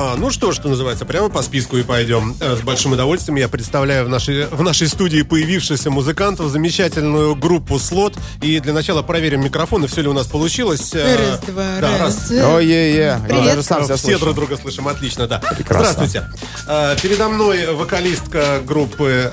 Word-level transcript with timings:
А, 0.00 0.14
ну 0.16 0.30
что, 0.30 0.52
что 0.52 0.68
называется, 0.68 1.04
прямо 1.04 1.28
по 1.28 1.42
списку 1.42 1.76
и 1.76 1.82
пойдем. 1.82 2.36
Э, 2.38 2.54
С 2.54 2.60
большим 2.60 2.92
удовольствием 2.92 3.34
я 3.36 3.48
представляю 3.48 4.04
в 4.06 4.08
нашей, 4.08 4.46
в 4.46 4.62
нашей 4.62 4.86
студии 4.86 5.22
появившихся 5.22 5.90
музыкантов 5.90 6.46
замечательную 6.52 7.34
группу 7.34 7.80
«Слот». 7.80 8.14
И 8.40 8.60
для 8.60 8.72
начала 8.72 9.02
проверим 9.02 9.42
микрофоны, 9.42 9.88
все 9.88 10.02
ли 10.02 10.08
у 10.08 10.12
нас 10.12 10.28
получилось. 10.28 10.94
Э, 10.94 11.16
Раз, 11.32 11.40
два, 11.40 11.64
да, 11.80 11.98
раз. 11.98 12.30
Ой-е-е. 12.30 13.20
Привет. 13.26 13.44
Я 13.44 13.50
даже 13.56 13.62
сам 13.64 13.82
Все 13.82 13.96
слышу. 13.96 14.20
друг 14.20 14.34
друга 14.36 14.56
слышим, 14.56 14.86
отлично, 14.86 15.26
да. 15.26 15.38
Прекрасно. 15.40 15.90
Здравствуйте. 16.06 16.28
Э, 16.68 16.94
Передо 17.02 17.28
мной 17.28 17.74
вокалистка 17.74 18.60
группы 18.64 19.32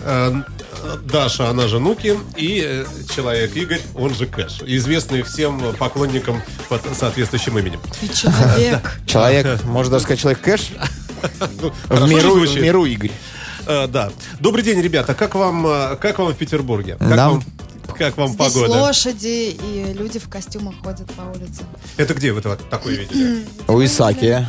Даша, 1.03 1.49
она 1.49 1.67
же 1.67 1.79
Нуки, 1.79 2.17
и 2.37 2.61
э, 2.65 2.85
человек 3.13 3.55
Игорь, 3.55 3.81
он 3.95 4.13
же 4.13 4.25
Кэш, 4.25 4.61
известный 4.65 5.21
всем 5.23 5.61
поклонникам 5.77 6.41
под 6.69 6.81
соответствующим 6.97 7.57
именем. 7.59 7.79
Человек. 8.13 8.99
Человек, 9.05 9.63
можно 9.63 9.91
даже 9.93 10.03
сказать, 10.03 10.19
человек 10.19 10.41
кэш. 10.41 10.69
Ну, 11.61 11.71
В 11.89 12.07
миру, 12.07 12.35
в 12.35 12.55
миру 12.61 12.85
Игорь. 12.85 13.11
Э, 13.65 13.87
да. 13.87 14.11
Добрый 14.39 14.63
день, 14.63 14.79
ребята. 14.81 15.13
Как 15.15 15.33
вам, 15.35 15.65
э, 15.65 15.95
как 15.95 16.19
вам 16.19 16.33
в 16.33 16.37
Петербурге? 16.37 16.97
Как 16.99 17.09
Нам- 17.09 17.31
вам, 17.33 17.43
как 17.97 18.17
вам 18.17 18.27
Здесь 18.33 18.37
погода? 18.53 18.71
лошади 18.81 19.57
и 19.59 19.93
люди 19.97 20.19
в 20.19 20.29
костюмах 20.29 20.75
ходят 20.83 21.11
по 21.13 21.21
улице. 21.21 21.63
Это 21.97 22.13
где 22.13 22.31
вы 22.31 22.39
это 22.39 22.57
такое 22.69 22.95
видели? 22.95 23.45
У 23.67 23.83
Исаки. 23.83 24.45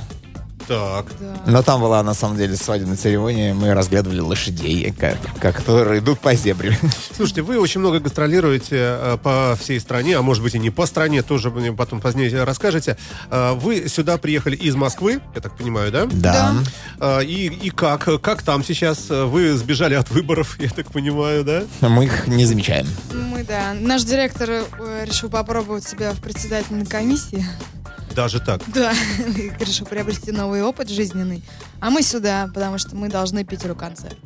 Так. 0.66 1.06
Да. 1.20 1.50
Но 1.50 1.62
там 1.62 1.80
была, 1.80 2.02
на 2.02 2.14
самом 2.14 2.36
деле, 2.36 2.56
свадебная 2.56 2.96
церемония. 2.96 3.54
Мы 3.54 3.72
разглядывали 3.74 4.20
лошадей, 4.20 4.92
как, 4.98 5.16
как- 5.40 5.56
которые 5.56 6.00
идут 6.00 6.18
по 6.20 6.34
зебре. 6.34 6.76
Слушайте, 7.16 7.42
вы 7.42 7.58
очень 7.58 7.80
много 7.80 8.00
гастролируете 8.00 8.76
э, 8.78 9.18
по 9.22 9.56
всей 9.60 9.80
стране, 9.80 10.16
а 10.16 10.22
может 10.22 10.42
быть 10.42 10.54
и 10.54 10.58
не 10.58 10.70
по 10.70 10.86
стране, 10.86 11.22
тоже 11.22 11.50
мне 11.50 11.72
потом 11.72 12.00
позднее 12.00 12.44
расскажете. 12.44 12.96
Э, 13.30 13.52
Вы 13.54 13.88
сюда 13.88 14.18
приехали 14.18 14.56
из 14.56 14.74
Москвы, 14.74 15.20
я 15.34 15.40
так 15.40 15.56
понимаю, 15.56 15.90
да? 15.92 16.06
Да. 16.10 16.54
Э, 17.00 17.24
И, 17.24 17.46
и 17.46 17.70
как? 17.70 18.08
Как 18.20 18.42
там 18.42 18.62
сейчас? 18.64 19.06
Вы 19.08 19.54
сбежали 19.56 19.94
от 19.94 20.10
выборов, 20.10 20.56
я 20.60 20.68
так 20.70 20.90
понимаю, 20.92 21.44
да? 21.44 21.62
Мы 21.80 22.04
их 22.06 22.26
не 22.26 22.44
замечаем. 22.44 22.86
Мы, 23.12 23.44
да. 23.44 23.74
Наш 23.78 24.02
директор 24.04 24.48
решил 25.04 25.28
попробовать 25.30 25.84
себя 25.84 26.12
в 26.12 26.20
председательной 26.20 26.86
комиссии. 26.86 27.44
Даже 28.14 28.40
так. 28.40 28.62
Да. 28.68 28.92
И 29.36 29.52
решил 29.60 29.86
приобрести 29.86 30.32
новый 30.32 30.62
опыт 30.62 30.88
жизненный. 30.88 31.42
А 31.80 31.90
мы 31.90 32.02
сюда, 32.02 32.48
потому 32.54 32.78
что 32.78 32.96
мы 32.96 33.08
должны 33.08 33.44
Питеру 33.44 33.74
концерт. 33.74 34.16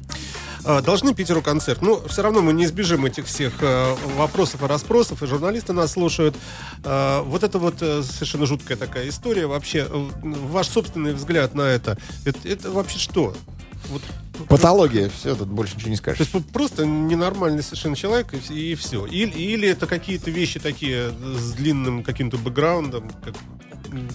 А, 0.65 0.83
Должны 0.83 1.15
Питеру 1.15 1.41
концерт. 1.43 1.81
Ну, 1.83 2.07
все 2.09 2.23
равно 2.23 2.43
мы 2.43 2.53
не 2.53 2.65
избежим 2.67 3.07
этих 3.07 3.27
всех 3.27 3.55
э, 3.63 3.95
вопросов 4.17 4.63
и 4.63 4.67
расспросов, 4.67 5.23
и 5.23 5.27
журналисты 5.27 5.73
нас 5.73 5.93
слушают. 5.93 6.37
А, 6.85 7.23
Вот 7.23 7.43
это 7.43 7.59
вот 7.59 7.77
э, 7.81 8.03
совершенно 8.03 8.45
жуткая 8.47 8.77
такая 8.77 9.09
история. 9.09 9.47
Вообще, 9.47 9.87
э, 9.91 10.09
ваш 10.23 10.69
собственный 10.69 11.15
взгляд 11.15 11.55
на 11.55 11.63
это, 11.63 11.97
это, 12.27 12.47
это 12.47 12.71
вообще 12.71 12.99
что? 12.99 13.35
Вот, 13.89 14.03
Патология. 14.49 15.11
Все, 15.19 15.35
тут 15.35 15.49
больше 15.49 15.77
ничего 15.77 15.91
не 15.91 15.97
то 15.97 16.03
скажешь. 16.03 16.21
есть 16.21 16.33
п- 16.33 16.41
просто 16.53 16.85
ненормальный 16.85 17.63
совершенно 17.63 17.97
человек, 17.97 18.29
и, 18.51 18.75
все. 18.75 19.07
Или, 19.07 19.31
или 19.31 19.69
это 19.69 19.87
какие-то 19.87 20.31
вещи 20.31 20.61
такие 20.61 21.11
с 21.11 21.53
длинным 21.53 22.05
каким-то 22.05 22.37
бэкграундом, 22.37 23.11
как 23.25 23.35
м, 23.93 24.09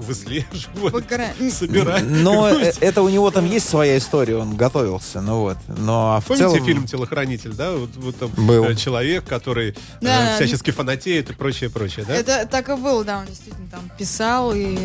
выслеживают, 0.00 0.92
Бэкграунд. 0.92 1.34
собирают. 1.52 2.08
Но 2.08 2.48
э, 2.52 2.72
это 2.80 3.02
у 3.02 3.08
него 3.08 3.30
там 3.30 3.44
есть 3.46 3.68
своя 3.68 3.98
история, 3.98 4.36
он 4.36 4.56
готовился, 4.56 5.20
ну 5.20 5.40
вот. 5.40 5.58
Но 5.68 6.20
в 6.20 6.26
Помните 6.26 6.48
целом... 6.50 6.64
фильм 6.66 6.86
«Телохранитель», 6.86 7.52
да? 7.54 7.72
Вот, 7.72 7.90
вот 7.96 8.16
там 8.16 8.30
Был. 8.46 8.64
э, 8.64 8.74
человек, 8.74 9.24
который 9.24 9.70
э, 9.70 9.74
Да, 10.00 10.36
всячески 10.36 10.70
фанатеет 10.70 11.30
и 11.30 11.34
прочее, 11.34 11.70
прочее, 11.70 12.04
да? 12.06 12.14
Это 12.14 12.46
так 12.50 12.68
и 12.68 12.74
было, 12.76 13.04
да, 13.04 13.18
он 13.18 13.26
действительно 13.26 13.68
там 13.70 13.90
писал 13.98 14.52
и 14.54 14.76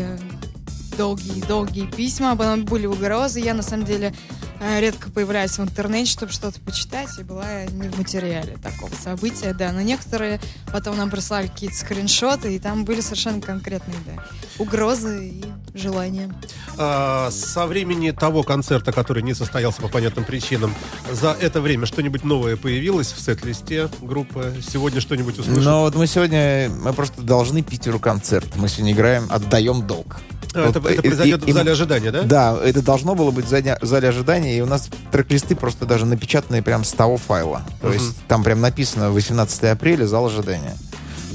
долгие-долгие 0.98 1.86
письма, 1.86 2.36
потом 2.36 2.64
были 2.64 2.86
угрозы. 2.86 3.40
Я, 3.40 3.54
на 3.54 3.62
самом 3.62 3.86
деле, 3.86 4.12
э, 4.60 4.80
редко 4.80 5.10
появляюсь 5.10 5.52
в 5.52 5.60
интернете, 5.60 6.10
чтобы 6.10 6.32
что-то 6.32 6.60
почитать, 6.60 7.08
и 7.18 7.22
была 7.22 7.64
не 7.66 7.88
в 7.88 7.96
материале 7.96 8.58
такого 8.60 8.90
события, 9.00 9.54
да. 9.54 9.70
Но 9.70 9.80
некоторые 9.80 10.40
потом 10.72 10.96
нам 10.96 11.08
прислали 11.08 11.46
какие-то 11.46 11.76
скриншоты, 11.76 12.54
и 12.54 12.58
там 12.58 12.84
были 12.84 13.00
совершенно 13.00 13.40
конкретные, 13.40 13.96
да, 14.04 14.24
угрозы 14.58 15.28
и 15.28 15.44
желания. 15.72 16.34
А, 16.76 17.30
со 17.30 17.66
времени 17.66 18.10
того 18.10 18.42
концерта, 18.42 18.90
который 18.90 19.22
не 19.22 19.34
состоялся 19.34 19.80
по 19.80 19.88
понятным 19.88 20.24
причинам, 20.24 20.74
за 21.12 21.36
это 21.40 21.60
время 21.60 21.86
что-нибудь 21.86 22.24
новое 22.24 22.56
появилось 22.56 23.12
в 23.12 23.20
сет-листе 23.20 23.88
группы? 24.00 24.52
Сегодня 24.68 25.00
что-нибудь 25.00 25.38
услышим? 25.38 25.62
Но 25.62 25.82
вот 25.82 25.94
мы 25.94 26.08
сегодня, 26.08 26.68
мы 26.70 26.92
просто 26.92 27.22
должны 27.22 27.62
Питеру 27.62 28.00
концерт. 28.00 28.48
Мы 28.56 28.68
сегодня 28.68 28.92
играем 28.92 29.26
«Отдаем 29.30 29.86
долг». 29.86 30.16
А, 30.54 30.68
это, 30.70 30.80
Вот, 30.80 30.90
это 30.92 31.02
произойдет 31.02 31.46
и- 31.46 31.50
в 31.52 31.54
зале 31.54 31.68
и- 31.70 31.72
ожидания, 31.72 32.10
да? 32.10 32.22
Да, 32.22 32.58
это 32.62 32.82
должно 32.82 33.14
было 33.14 33.30
быть 33.30 33.44
в 33.44 33.48
зале, 33.48 33.76
в 33.80 33.86
зале 33.86 34.08
ожидания, 34.08 34.56
и 34.56 34.60
у 34.60 34.66
нас 34.66 34.88
трек-листы 35.12 35.54
просто 35.54 35.84
даже 35.86 36.06
напечатанные 36.06 36.62
прям 36.62 36.84
с 36.84 36.92
того 36.92 37.16
файла. 37.18 37.62
То 37.80 37.88
Мгм. 37.88 37.96
есть 37.96 38.16
там 38.28 38.42
прям 38.42 38.60
написано 38.60 39.10
18 39.10 39.70
апреля, 39.72 40.06
зал 40.06 40.26
ожидания. 40.26 40.76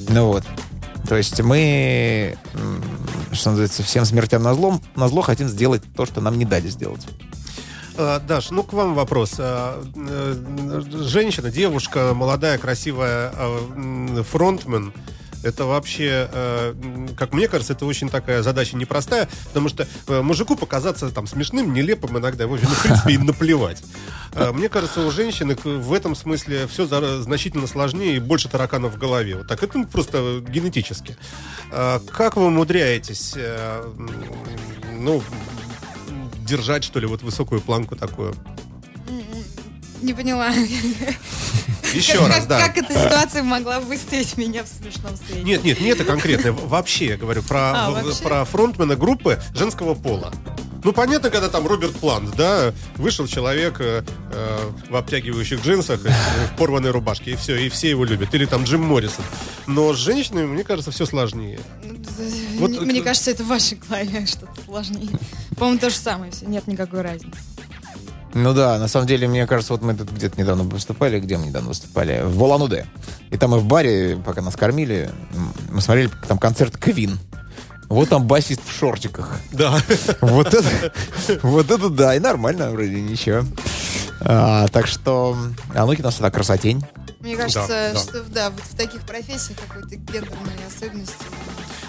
Ну 0.09 0.27
вот. 0.27 0.43
То 1.07 1.15
есть 1.17 1.39
мы, 1.41 2.37
что 3.33 3.49
называется, 3.51 3.83
всем 3.83 4.05
смертям 4.05 4.41
на 4.41 4.53
зло, 4.53 4.79
на 4.95 5.07
зло 5.09 5.21
хотим 5.21 5.47
сделать 5.49 5.83
то, 5.95 6.05
что 6.05 6.21
нам 6.21 6.37
не 6.39 6.45
дали 6.45 6.69
сделать. 6.69 7.05
А, 7.95 8.19
Даш, 8.19 8.49
ну 8.49 8.63
к 8.63 8.73
вам 8.73 8.95
вопрос. 8.95 9.33
А, 9.37 9.83
э, 9.95 10.81
Женщина, 11.03 11.51
девушка, 11.51 12.13
молодая, 12.15 12.57
красивая, 12.57 13.31
а, 13.35 14.23
фронтмен. 14.31 14.93
Это 15.43 15.65
вообще, 15.65 16.29
э, 16.31 16.73
как 17.17 17.33
мне 17.33 17.47
кажется, 17.47 17.73
это 17.73 17.85
очень 17.85 18.09
такая 18.09 18.41
задача 18.41 18.77
непростая, 18.77 19.29
потому 19.47 19.69
что 19.69 19.87
э, 20.07 20.21
мужику 20.21 20.55
показаться 20.55 21.09
там 21.09 21.27
смешным, 21.27 21.73
нелепым 21.73 22.17
иногда, 22.17 22.47
ну, 22.47 22.55
в 22.55 22.81
принципе, 22.81 23.13
и 23.13 23.17
наплевать. 23.17 23.83
А, 24.33 24.51
Мне 24.53 24.69
кажется, 24.69 25.05
у 25.05 25.11
женщины 25.11 25.55
в 25.63 25.93
этом 25.93 26.15
смысле 26.15 26.67
все 26.67 26.85
значительно 27.21 27.67
сложнее 27.67 28.15
и 28.15 28.19
больше 28.19 28.49
тараканов 28.49 28.95
в 28.95 28.97
голове. 28.97 29.37
Вот 29.37 29.47
так, 29.47 29.61
это 29.61 29.77
ну, 29.77 29.85
просто 29.85 30.43
генетически. 30.47 31.17
А, 31.71 31.99
Как 32.11 32.37
вы 32.37 32.45
умудряетесь, 32.45 33.33
э, 33.35 33.83
ну, 34.97 35.21
держать, 36.45 36.83
что 36.83 36.99
ли, 36.99 37.07
вот 37.07 37.21
высокую 37.21 37.61
планку 37.61 37.95
такую? 37.95 38.33
Не 40.01 40.13
поняла. 40.13 40.51
Еще 41.93 42.17
Как- 42.19 42.27
раз, 42.27 42.37
как- 42.39 42.47
да. 42.47 42.59
Как 42.67 42.77
эта 42.77 42.93
ситуация 42.93 43.43
могла 43.43 43.79
выставить 43.79 44.37
меня 44.37 44.63
в 44.63 44.67
смешном 44.67 45.15
свете? 45.17 45.43
Нет, 45.43 45.63
нет, 45.63 45.79
не 45.81 45.87
это 45.89 46.03
конкретно. 46.03 46.51
В- 46.51 46.69
Вообще, 46.69 47.05
я 47.07 47.17
говорю 47.17 47.43
про, 47.43 47.85
А, 47.87 47.91
вообще? 47.91 48.23
про 48.23 48.45
фронтмена 48.45 48.95
группы 48.95 49.41
женского 49.55 49.93
пола. 49.93 50.33
Ну, 50.83 50.91
понятно, 50.91 51.29
когда 51.29 51.47
там 51.47 51.65
Роберт 51.65 51.95
Плант, 51.95 52.35
да, 52.35 52.73
вышел 52.97 53.25
человек 53.25 53.77
э, 53.79 54.03
э, 54.33 54.71
в 54.89 54.95
обтягивающих 54.97 55.63
джинсах, 55.65 56.05
э, 56.05 56.09
в 56.53 56.57
порванной 56.57 56.91
рубашке, 56.91 57.31
и 57.31 57.35
все, 57.37 57.55
и 57.55 57.69
все 57.69 57.89
его 57.89 58.03
любят. 58.03 58.33
Или 58.35 58.45
там 58.45 58.65
Джим 58.65 58.81
Моррисон. 58.83 59.23
Но 59.65 59.93
с 59.93 59.97
женщинами, 59.97 60.45
мне 60.45 60.65
кажется, 60.65 60.91
все 60.91 61.05
сложнее. 61.05 61.59
Вот, 62.59 62.71
Мне- 62.81 63.01
кажется, 63.01 63.31
это 63.31 63.43
в 63.43 63.47
вашей 63.47 63.77
голове 63.77 64.25
что-то 64.25 64.61
сложнее. 64.65 65.07
По-моему, 65.57 65.79
то 65.79 65.89
же 65.89 65.95
самое 65.95 66.33
все. 66.33 66.45
Нет 66.47 66.67
никакой 66.67 67.01
разницы. 67.01 67.37
Ну 68.33 68.53
да, 68.53 68.79
на 68.79 68.87
самом 68.87 69.07
деле, 69.07 69.27
мне 69.27 69.45
кажется, 69.45 69.73
вот 69.73 69.81
мы 69.83 69.93
тут 69.93 70.11
где-то 70.11 70.39
недавно 70.39 70.63
выступали, 70.63 71.19
где 71.19 71.37
мы 71.37 71.47
недавно 71.47 71.69
выступали? 71.69 72.21
В 72.23 72.37
Волануде. 72.37 72.87
И 73.29 73.37
там 73.37 73.51
мы 73.51 73.59
в 73.59 73.65
баре, 73.65 74.17
пока 74.23 74.41
нас 74.41 74.55
кормили, 74.55 75.11
мы 75.69 75.81
смотрели 75.81 76.09
там 76.27 76.39
концерт 76.39 76.77
Квин. 76.77 77.19
Вот 77.89 78.09
там 78.09 78.25
басист 78.25 78.61
в 78.65 78.71
шортиках. 78.71 79.37
Да. 79.51 79.77
Вот 80.21 80.53
это, 80.53 80.93
вот 81.43 81.69
это 81.69 81.89
да, 81.89 82.15
и 82.15 82.19
нормально, 82.19 82.71
вроде 82.71 82.99
ничего. 83.01 83.45
А, 84.21 84.67
так 84.69 84.87
что 84.87 85.37
Ануки 85.75 86.01
у 86.01 86.03
нас 86.03 86.19
это 86.19 86.31
красотень. 86.31 86.83
Мне 87.19 87.35
кажется, 87.37 87.91
да. 87.93 87.99
что 87.99 88.23
да, 88.23 88.49
вот 88.49 88.63
в 88.63 88.75
таких 88.75 89.01
профессиях 89.01 89.59
какой-то 89.59 89.95
гендерной 89.95 90.67
особенности. 90.67 91.15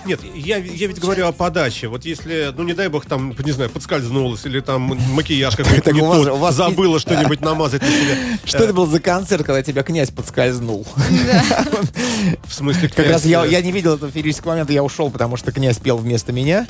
Нет, 0.07 0.21
я, 0.35 0.59
я 0.59 0.87
ведь 0.87 0.99
говорю 1.01 1.27
о 1.27 1.33
подаче. 1.33 1.89
Вот 1.89 2.05
если, 2.05 2.53
ну 2.57 2.63
не 2.65 2.75
дай 2.75 2.89
бог, 2.89 3.07
там, 3.07 3.35
не 3.45 3.53
знаю, 3.53 3.71
подскользнулась, 3.71 4.45
или 4.45 4.61
там 4.61 4.83
макияж 5.13 5.57
какой-то 5.57 5.93
не 5.93 6.01
вас- 6.01 6.25
тот, 6.25 6.33
у 6.33 6.37
вас 6.37 6.55
забыла 6.55 6.99
что-нибудь 7.01 7.41
намазать 7.41 7.83
на 7.83 7.89
себя. 7.89 8.17
Что 8.45 8.65
это 8.65 8.75
был 8.75 8.87
за 8.87 9.01
концерт, 9.01 9.45
когда 9.45 9.63
тебя 9.63 9.83
князь 9.83 10.11
подскользнул? 10.11 10.87
В 12.45 12.53
смысле, 12.55 12.89
Как 12.89 13.07
раз 13.07 13.25
я, 13.25 13.41
князь, 13.41 13.53
я 13.53 13.63
не 13.63 13.73
видел 13.73 13.95
этого 13.95 14.11
феерического 14.11 14.53
момента, 14.53 14.73
я 14.73 14.83
ушел, 14.83 15.11
потому 15.11 15.37
что 15.37 15.53
князь 15.53 15.79
пел 15.79 15.97
вместо 15.97 16.33
меня. 16.33 16.67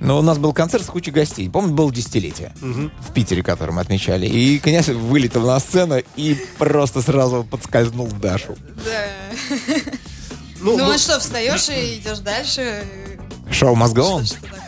Но 0.00 0.18
у 0.18 0.22
нас 0.22 0.38
был 0.38 0.52
концерт 0.52 0.84
с 0.84 0.88
кучей 0.88 1.10
гостей. 1.10 1.48
Помню, 1.48 1.72
было 1.74 1.92
десятилетие 1.92 2.52
в 2.60 3.12
Питере, 3.12 3.42
который 3.42 3.70
мы 3.72 3.80
отмечали. 3.80 4.26
И 4.26 4.58
князь 4.58 4.88
вылетел 4.88 5.46
на 5.46 5.58
сцену 5.60 5.96
и 6.16 6.36
просто 6.58 7.02
сразу 7.02 7.46
подскользнул 7.48 8.08
Дашу. 8.08 8.56
Да. 8.84 9.06
Ну, 10.66 10.76
Ну, 10.76 10.84
ну, 10.86 10.90
а 10.90 10.98
что, 10.98 11.20
встаешь 11.20 11.68
и 11.68 11.98
идешь 11.98 12.18
дальше? 12.18 12.84
Шоу 13.52 13.76
мозгон. 13.76 14.26
Что, 14.26 14.36
что 14.38 14.65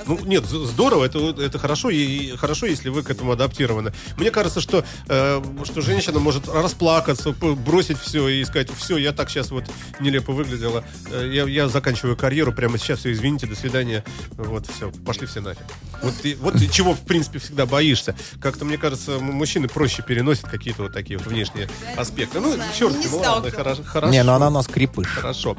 Ничего 0.00 0.18
Ну, 0.20 0.26
нет, 0.26 0.44
здорово, 0.46 1.04
это, 1.04 1.18
это 1.40 1.58
хорошо, 1.58 1.90
и, 1.90 2.36
хорошо, 2.36 2.66
если 2.66 2.88
вы 2.88 3.02
к 3.02 3.10
этому 3.10 3.32
адаптированы. 3.32 3.92
Мне 4.16 4.30
кажется, 4.30 4.60
что, 4.60 4.84
э, 5.08 5.42
что 5.64 5.80
женщина 5.80 6.18
может 6.18 6.48
расплакаться, 6.48 7.32
бросить 7.32 7.98
все 7.98 8.28
и 8.28 8.44
сказать, 8.44 8.68
все, 8.76 8.96
я 8.96 9.12
так 9.12 9.30
сейчас 9.30 9.50
вот 9.50 9.64
нелепо 10.00 10.32
выглядела, 10.32 10.84
Э, 11.10 11.28
я, 11.32 11.44
я 11.44 11.68
заканчиваю 11.68 12.16
карьеру 12.16 12.52
прямо 12.52 12.78
сейчас, 12.78 13.00
все, 13.00 13.12
извините, 13.12 13.46
до 13.46 13.54
свидания, 13.54 14.04
вот, 14.36 14.66
все, 14.66 14.90
пошли 14.90 15.26
все 15.26 15.40
нафиг. 15.40 15.62
Вот, 16.02 16.14
и, 16.24 16.34
вот 16.34 16.60
и 16.60 16.70
чего, 16.70 16.94
в 16.94 17.00
принципе, 17.00 17.38
всегда 17.38 17.66
боишься. 17.66 18.14
Как-то, 18.40 18.64
мне 18.64 18.78
кажется, 18.78 19.18
мужчины 19.18 19.68
проще 19.68 20.02
переносят 20.02 20.48
какие-то 20.48 20.84
вот 20.84 20.92
такие 20.92 21.18
вот 21.18 21.26
внешние 21.26 21.68
аспекты. 21.96 22.40
Ну, 22.40 22.54
знаю, 22.54 22.70
черт, 22.76 22.96
не 22.96 23.06
ну 23.06 23.18
ладно, 23.18 23.50
хорошо. 23.50 23.82
хорошо. 23.84 24.12
Не, 24.12 24.22
ну 24.22 24.32
она 24.32 24.48
у 24.48 24.50
нас 24.50 24.66
крепыш. 24.66 25.06
Хорошо. 25.06 25.56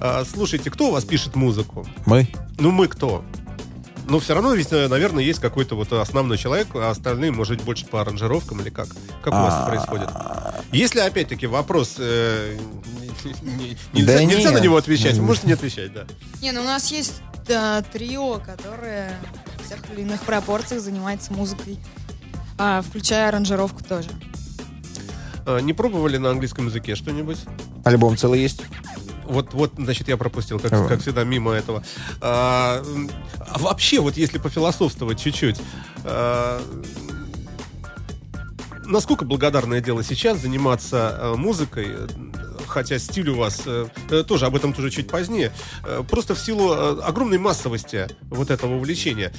А, 0.00 0.24
слушайте, 0.24 0.70
кто 0.70 0.88
у 0.88 0.92
вас 0.92 1.04
пишет 1.04 1.36
музыку? 1.36 1.86
Мы. 2.06 2.28
Ну, 2.58 2.70
мы 2.70 2.88
кто? 2.88 3.24
Но 4.06 4.20
все 4.20 4.34
равно 4.34 4.52
ведь, 4.54 4.70
э, 4.72 4.88
наверное, 4.88 5.24
есть 5.24 5.40
какой-то 5.40 5.76
вот 5.76 5.92
основной 5.92 6.36
человек, 6.38 6.68
а 6.74 6.90
остальные, 6.90 7.32
может 7.32 7.56
быть, 7.56 7.64
больше 7.64 7.86
по 7.86 8.00
аранжировкам 8.02 8.60
или 8.60 8.70
как? 8.70 8.88
Как 9.22 9.32
у 9.32 9.36
вас 9.36 9.54
это 9.54 9.66
происходит? 9.66 10.10
Если, 10.72 11.00
опять-таки, 11.00 11.46
вопрос... 11.46 11.94
э, 11.98 12.58
не- 13.92 14.02
Да 14.04 14.22
Нельзя 14.22 14.50
на 14.50 14.58
него 14.58 14.76
отвечать, 14.76 15.16
вы 15.16 15.24
можете 15.24 15.46
не 15.46 15.54
отвечать, 15.54 15.92
да. 15.92 16.04
Не, 16.42 16.52
ну 16.52 16.60
у 16.60 16.64
нас 16.64 16.90
есть 16.90 17.22
да, 17.46 17.82
трио, 17.82 18.40
которое 18.44 19.18
в 19.64 19.68
тех 19.68 19.78
или 19.92 20.02
иных 20.02 20.20
пропорциях 20.22 20.82
занимается 20.82 21.32
музыкой, 21.32 21.78
а, 22.58 22.82
включая 22.82 23.28
аранжировку 23.28 23.82
тоже. 23.82 24.10
А, 25.46 25.58
Не 25.60 25.72
пробовали 25.72 26.16
на 26.18 26.30
английском 26.30 26.66
языке 26.66 26.94
что-нибудь? 26.94 27.38
Альбом 27.84 28.16
целый 28.16 28.40
есть. 28.40 28.62
Вот, 29.26 29.54
вот, 29.54 29.72
значит, 29.76 30.08
я 30.08 30.16
пропустил, 30.16 30.58
как, 30.60 30.70
как 30.88 31.00
всегда, 31.00 31.24
мимо 31.24 31.52
этого. 31.52 31.84
А, 32.20 32.82
а 33.38 33.58
вообще, 33.58 34.00
вот 34.00 34.16
если 34.16 34.38
пофилософствовать 34.38 35.20
чуть-чуть, 35.20 35.56
а, 36.04 36.60
насколько 38.86 39.24
благодарное 39.24 39.80
дело 39.80 40.02
сейчас 40.02 40.38
заниматься 40.38 41.18
э, 41.18 41.34
музыкой, 41.36 41.88
хотя 42.66 42.98
стиль 42.98 43.30
у 43.30 43.36
вас 43.36 43.62
э, 43.66 43.86
тоже, 44.26 44.46
об 44.46 44.56
этом 44.56 44.72
тоже 44.72 44.90
чуть 44.90 45.08
позднее, 45.08 45.52
э, 45.84 46.02
просто 46.08 46.34
в 46.34 46.38
силу 46.38 46.72
огромной 47.02 47.38
массовости 47.38 48.08
вот 48.30 48.50
этого 48.50 48.76
увлечения. 48.76 49.32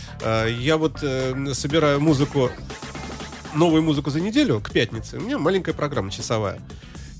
Я 0.59 0.77
вот 0.77 0.99
собираю 0.99 1.99
музыку, 1.99 2.49
новую 3.53 3.83
музыку 3.83 4.09
за 4.09 4.19
неделю 4.19 4.59
к 4.59 4.71
пятнице, 4.71 5.17
у 5.17 5.21
меня 5.21 5.37
маленькая 5.37 5.73
программа 5.73 6.11
часовая. 6.11 6.59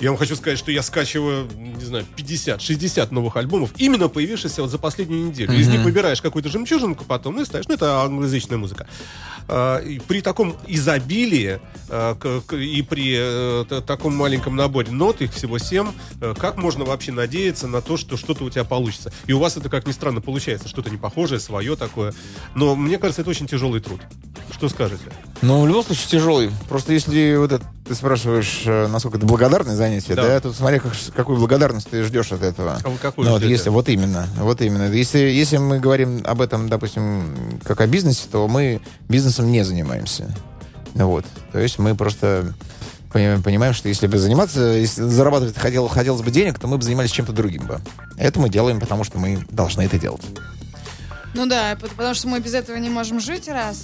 Я 0.02 0.10
вам 0.10 0.18
хочу 0.18 0.36
сказать, 0.36 0.60
что 0.60 0.72
я 0.72 0.84
скачиваю, 0.84 1.50
не 1.56 1.86
знаю, 1.86 2.06
50-60 2.18 3.14
новых 3.14 3.38
альбомов, 3.38 3.72
именно 3.78 4.10
появившихся 4.10 4.62
вот 4.62 4.70
за 4.70 4.78
последнюю 4.78 5.28
неделю. 5.28 5.54
Из 5.54 5.68
них 5.68 5.82
выбираешь 5.82 6.22
какую-то 6.22 6.50
жемчужинку 6.50 7.06
потом 7.06 7.40
и 7.40 7.46
ставишь. 7.46 7.68
Ну, 7.68 7.76
это 7.76 8.02
англоязычная 8.02 8.58
музыка. 8.58 8.88
А, 9.48 9.82
при 10.08 10.22
таком 10.22 10.56
изобилии 10.68 11.60
а, 11.90 12.18
и 12.52 12.82
при 12.82 13.16
э, 13.18 13.82
таком 13.86 14.16
маленьком 14.16 14.56
наборе 14.56 14.92
нот, 14.92 15.22
их 15.22 15.34
всего 15.34 15.60
7, 15.60 15.92
как 16.38 16.58
можно 16.58 16.84
вообще 16.84 17.12
надеяться 17.12 17.68
на 17.68 17.82
то, 17.82 17.96
что 17.96 18.18
что-то 18.18 18.44
у 18.44 18.50
тебя 18.50 18.64
получится? 18.64 19.14
И 19.28 19.34
у 19.34 19.40
вас 19.40 19.56
это, 19.56 19.70
как 19.70 19.88
ни 19.88 19.92
странно, 19.92 20.20
получается, 20.20 20.68
что-то 20.68 20.90
не 20.90 20.98
похожее, 20.98 21.40
свое 21.40 21.76
такое. 21.76 22.14
Но 22.54 22.76
мне 22.76 22.98
кажется, 22.98 23.22
это 23.22 23.30
очень 23.30 23.48
тяжелый 23.48 23.80
труд. 23.80 24.02
Что 24.52 24.70
скажете? 24.70 25.04
Ну, 25.42 25.62
в 25.62 25.68
любом 25.68 25.84
случае, 25.84 26.08
тяжелый. 26.08 26.52
Просто 26.70 26.94
если 26.94 27.36
вот 27.36 27.52
это, 27.52 27.66
ты 27.88 27.94
спрашиваешь, 27.94 28.64
э, 28.66 28.88
насколько 28.88 29.18
это 29.18 29.26
благодарное 29.26 29.76
занятие, 29.88 30.16
Да. 30.16 30.24
да, 30.28 30.40
тут 30.40 30.56
смотри, 30.56 30.80
как- 30.80 30.94
какую 31.16 31.38
благодарность 31.38 31.90
ты 31.90 32.04
ждешь 32.04 32.32
от 32.32 32.42
этого. 32.44 32.80
А 32.84 32.90
вы 32.90 32.98
какую 32.98 33.26
Ну, 33.28 33.34
вот 33.34 33.44
если, 33.44 33.70
вот 33.70 33.88
именно, 33.90 34.28
вот 34.38 34.62
именно. 34.62 34.92
Если, 34.92 35.20
если 35.20 35.58
мы 35.58 35.80
говорим 35.80 36.22
об 36.26 36.42
этом, 36.42 36.68
допустим, 36.70 37.60
как 37.64 37.82
о 37.82 37.88
бизнесе, 37.88 38.24
то 38.32 38.48
мы 38.48 38.82
бизнесом 39.10 39.52
не 39.52 39.64
занимаемся. 39.64 40.34
Ну 40.94 41.10
Вот. 41.10 41.26
То 41.52 41.60
есть 41.60 41.78
мы 41.80 41.96
просто 41.96 42.54
пони- 43.12 43.42
понимаем, 43.42 43.74
что 43.74 43.90
если 43.90 44.08
бы 44.08 44.18
заниматься, 44.18 44.62
если 44.62 45.04
зарабатывать 45.04 45.58
хотел, 45.58 45.88
хотелось 45.88 46.22
бы 46.22 46.32
денег, 46.32 46.58
то 46.60 46.68
мы 46.68 46.78
бы 46.78 46.84
занимались 46.84 47.12
чем-то 47.12 47.32
другим 47.34 47.66
бы. 47.68 47.80
Это 48.18 48.40
мы 48.40 48.50
делаем, 48.50 48.80
потому 48.80 49.04
что 49.04 49.18
мы 49.20 49.46
должны 49.52 49.82
это 49.84 49.98
делать. 50.00 50.22
Ну 51.34 51.46
да, 51.48 51.76
пот- 51.80 51.92
потому 51.92 52.14
что 52.16 52.30
мы 52.30 52.40
без 52.40 52.54
этого 52.54 52.78
не 52.78 52.90
можем 52.90 53.20
жить, 53.20 53.50
раз. 53.50 53.84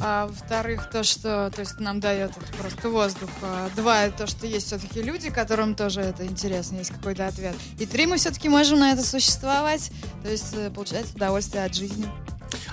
А 0.00 0.26
во-вторых, 0.26 0.88
то, 0.90 1.02
что 1.04 1.50
то 1.54 1.60
есть 1.60 1.78
нам 1.80 2.00
дает 2.00 2.30
это 2.30 2.56
просто 2.58 2.88
воздух. 2.88 3.30
А, 3.42 3.68
два, 3.76 4.08
то, 4.10 4.26
что 4.26 4.46
есть 4.46 4.66
все-таки 4.66 5.02
люди, 5.02 5.30
которым 5.30 5.74
тоже 5.74 6.00
это 6.00 6.24
интересно, 6.26 6.78
есть 6.78 6.90
какой-то 6.90 7.26
ответ. 7.26 7.54
И 7.78 7.86
три, 7.86 8.06
мы 8.06 8.16
все-таки 8.16 8.48
можем 8.48 8.78
на 8.80 8.92
это 8.92 9.04
существовать, 9.04 9.90
то 10.22 10.30
есть 10.30 10.54
э, 10.54 10.70
получать 10.70 11.06
удовольствие 11.14 11.64
от 11.64 11.74
жизни. 11.74 12.06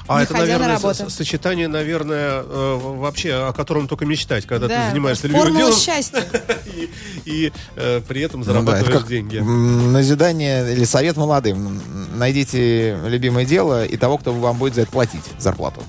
А 0.08 0.18
не 0.18 0.24
это, 0.24 0.34
ходя 0.34 0.46
на 0.46 0.52
наверное, 0.60 0.76
работу. 0.76 1.10
с- 1.10 1.14
сочетание, 1.14 1.68
наверное, 1.68 2.42
э, 2.44 2.80
вообще, 2.82 3.34
о 3.34 3.54
котором 3.54 3.88
только 3.88 4.06
мечтать, 4.06 4.46
когда 4.46 4.68
да, 4.68 4.86
ты 4.86 4.90
занимаешься 4.92 5.28
любимым 5.28 5.56
делом 5.56 5.74
счастья. 5.74 6.24
и, 6.76 6.90
и, 7.26 7.54
э, 7.76 8.02
при 8.08 8.22
этом 8.22 8.42
Ну 8.42 8.46
да, 8.46 8.52
зарабатываешь 8.54 8.96
это 8.96 9.08
деньги. 9.08 9.38
назидание 9.38 10.74
или 10.74 10.84
совет 10.84 11.16
молодым. 11.16 11.82
Найдите 12.18 12.98
любимое 13.06 13.46
дело 13.46 13.86
и 13.86 13.96
того, 13.98 14.18
кто 14.18 14.34
вам 14.34 14.58
будет 14.58 14.76
за 14.76 14.82
это 14.82 14.92
платить 14.92 15.24
зарплату. 15.38 15.82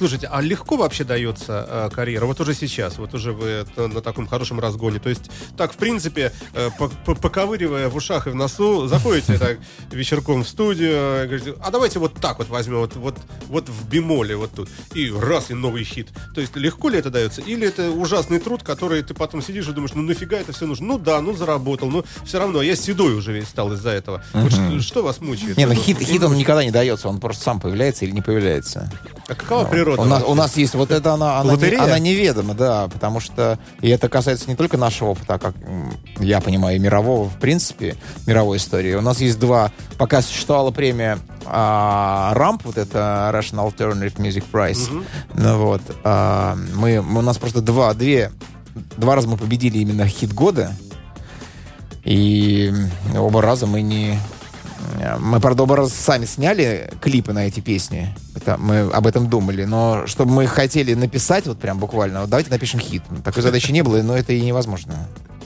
Слушайте, 0.00 0.28
а 0.32 0.40
легко 0.40 0.78
вообще 0.78 1.04
дается 1.04 1.66
э, 1.68 1.90
карьера? 1.94 2.24
Вот 2.24 2.40
уже 2.40 2.54
сейчас, 2.54 2.96
вот 2.96 3.12
уже 3.12 3.32
вы 3.32 3.66
на, 3.76 3.86
на 3.88 4.00
таком 4.00 4.26
хорошем 4.26 4.58
разгоне. 4.58 4.98
То 4.98 5.10
есть, 5.10 5.30
так, 5.58 5.74
в 5.74 5.76
принципе, 5.76 6.32
э, 6.54 6.70
по- 6.78 6.88
по- 6.88 7.14
поковыривая 7.14 7.90
в 7.90 7.96
ушах 7.96 8.26
и 8.26 8.30
в 8.30 8.34
носу, 8.34 8.86
заходите 8.88 9.36
так 9.36 9.58
вечерком 9.90 10.42
в 10.44 10.48
студию, 10.48 11.24
и 11.24 11.26
говорите, 11.26 11.54
а 11.60 11.70
давайте 11.70 11.98
вот 11.98 12.14
так 12.14 12.38
вот 12.38 12.48
возьмем, 12.48 12.78
вот, 12.78 12.96
вот, 12.96 13.18
вот 13.48 13.68
в 13.68 13.88
бемоле 13.90 14.36
вот 14.36 14.52
тут, 14.52 14.70
и 14.94 15.12
раз, 15.14 15.50
и 15.50 15.54
новый 15.54 15.84
хит. 15.84 16.08
То 16.34 16.40
есть, 16.40 16.56
легко 16.56 16.88
ли 16.88 16.98
это 16.98 17.10
дается? 17.10 17.42
Или 17.42 17.66
это 17.68 17.90
ужасный 17.90 18.38
труд, 18.38 18.62
который 18.62 19.02
ты 19.02 19.12
потом 19.12 19.42
сидишь 19.42 19.68
и 19.68 19.72
думаешь, 19.72 19.92
ну 19.94 20.00
нафига 20.00 20.38
это 20.38 20.52
все 20.54 20.64
нужно? 20.64 20.86
Ну 20.86 20.98
да, 20.98 21.20
ну 21.20 21.34
заработал, 21.36 21.90
но 21.90 22.06
все 22.24 22.38
равно, 22.38 22.62
я 22.62 22.74
седой 22.74 23.12
уже 23.12 23.34
весь 23.34 23.48
стал 23.48 23.74
из-за 23.74 23.90
этого. 23.90 24.24
Вот 24.32 24.50
что, 24.50 24.80
что 24.80 25.02
вас 25.02 25.20
мучает? 25.20 25.58
Не, 25.58 25.66
ну 25.66 25.74
Ну, 25.74 25.78
хит, 25.78 25.98
хит 25.98 26.22
он 26.22 26.34
никогда 26.38 26.64
не 26.64 26.70
дается, 26.70 27.06
он 27.06 27.20
просто 27.20 27.44
сам 27.44 27.60
появляется 27.60 28.06
или 28.06 28.12
не 28.12 28.22
появляется. 28.22 28.90
А 29.28 29.34
какова 29.34 29.66
природа? 29.66 29.89
У 29.98 30.04
нас, 30.04 30.22
у 30.26 30.34
нас 30.34 30.56
есть 30.56 30.74
вот 30.74 30.90
это, 30.90 31.14
она, 31.14 31.38
она, 31.40 31.54
не, 31.54 31.60
она 31.84 31.98
неведома, 31.98 32.54
да, 32.54 32.88
потому 32.88 33.20
что, 33.20 33.58
и 33.80 33.88
это 33.88 34.08
касается 34.08 34.48
не 34.48 34.56
только 34.56 34.76
нашего 34.76 35.10
опыта, 35.10 35.34
а 35.34 35.38
как 35.38 35.54
я 36.18 36.40
понимаю, 36.40 36.80
мирового, 36.80 37.28
в 37.28 37.38
принципе, 37.38 37.96
мировой 38.26 38.58
истории. 38.58 38.94
У 38.94 39.00
нас 39.00 39.20
есть 39.20 39.38
два, 39.38 39.72
пока 39.98 40.22
существовала 40.22 40.70
премия 40.70 41.18
а, 41.46 42.32
RAMP, 42.34 42.60
вот 42.64 42.76
это 42.78 43.30
Russian 43.34 43.58
Alternative 43.66 44.16
Music 44.16 44.44
Prize, 44.52 45.04
ну 45.34 45.58
вот, 45.58 45.82
а, 46.04 46.56
мы- 46.74 46.98
у 46.98 47.20
нас 47.22 47.38
просто 47.38 47.60
два, 47.60 47.94
две, 47.94 48.30
два 48.96 49.14
раза 49.16 49.28
мы 49.28 49.36
победили 49.36 49.78
именно 49.78 50.06
хит 50.06 50.32
года, 50.32 50.72
и 52.04 52.72
оба 53.16 53.42
раза 53.42 53.66
мы 53.66 53.82
не... 53.82 54.18
Мы, 55.18 55.40
правда, 55.40 55.86
сами 55.88 56.24
сняли 56.24 56.90
клипы 57.00 57.32
на 57.32 57.46
эти 57.46 57.60
песни. 57.60 58.14
Это 58.34 58.56
мы 58.58 58.90
об 58.90 59.06
этом 59.06 59.28
думали. 59.28 59.64
Но 59.64 60.06
чтобы 60.06 60.32
мы 60.32 60.46
хотели 60.46 60.94
написать, 60.94 61.46
вот 61.46 61.58
прям 61.58 61.78
буквально, 61.78 62.20
вот 62.22 62.30
давайте 62.30 62.50
напишем 62.50 62.80
хит. 62.80 63.02
Такой 63.24 63.42
задачи 63.42 63.72
не 63.72 63.82
было, 63.82 64.02
но 64.02 64.16
это 64.16 64.32
и 64.32 64.40
невозможно. 64.40 64.94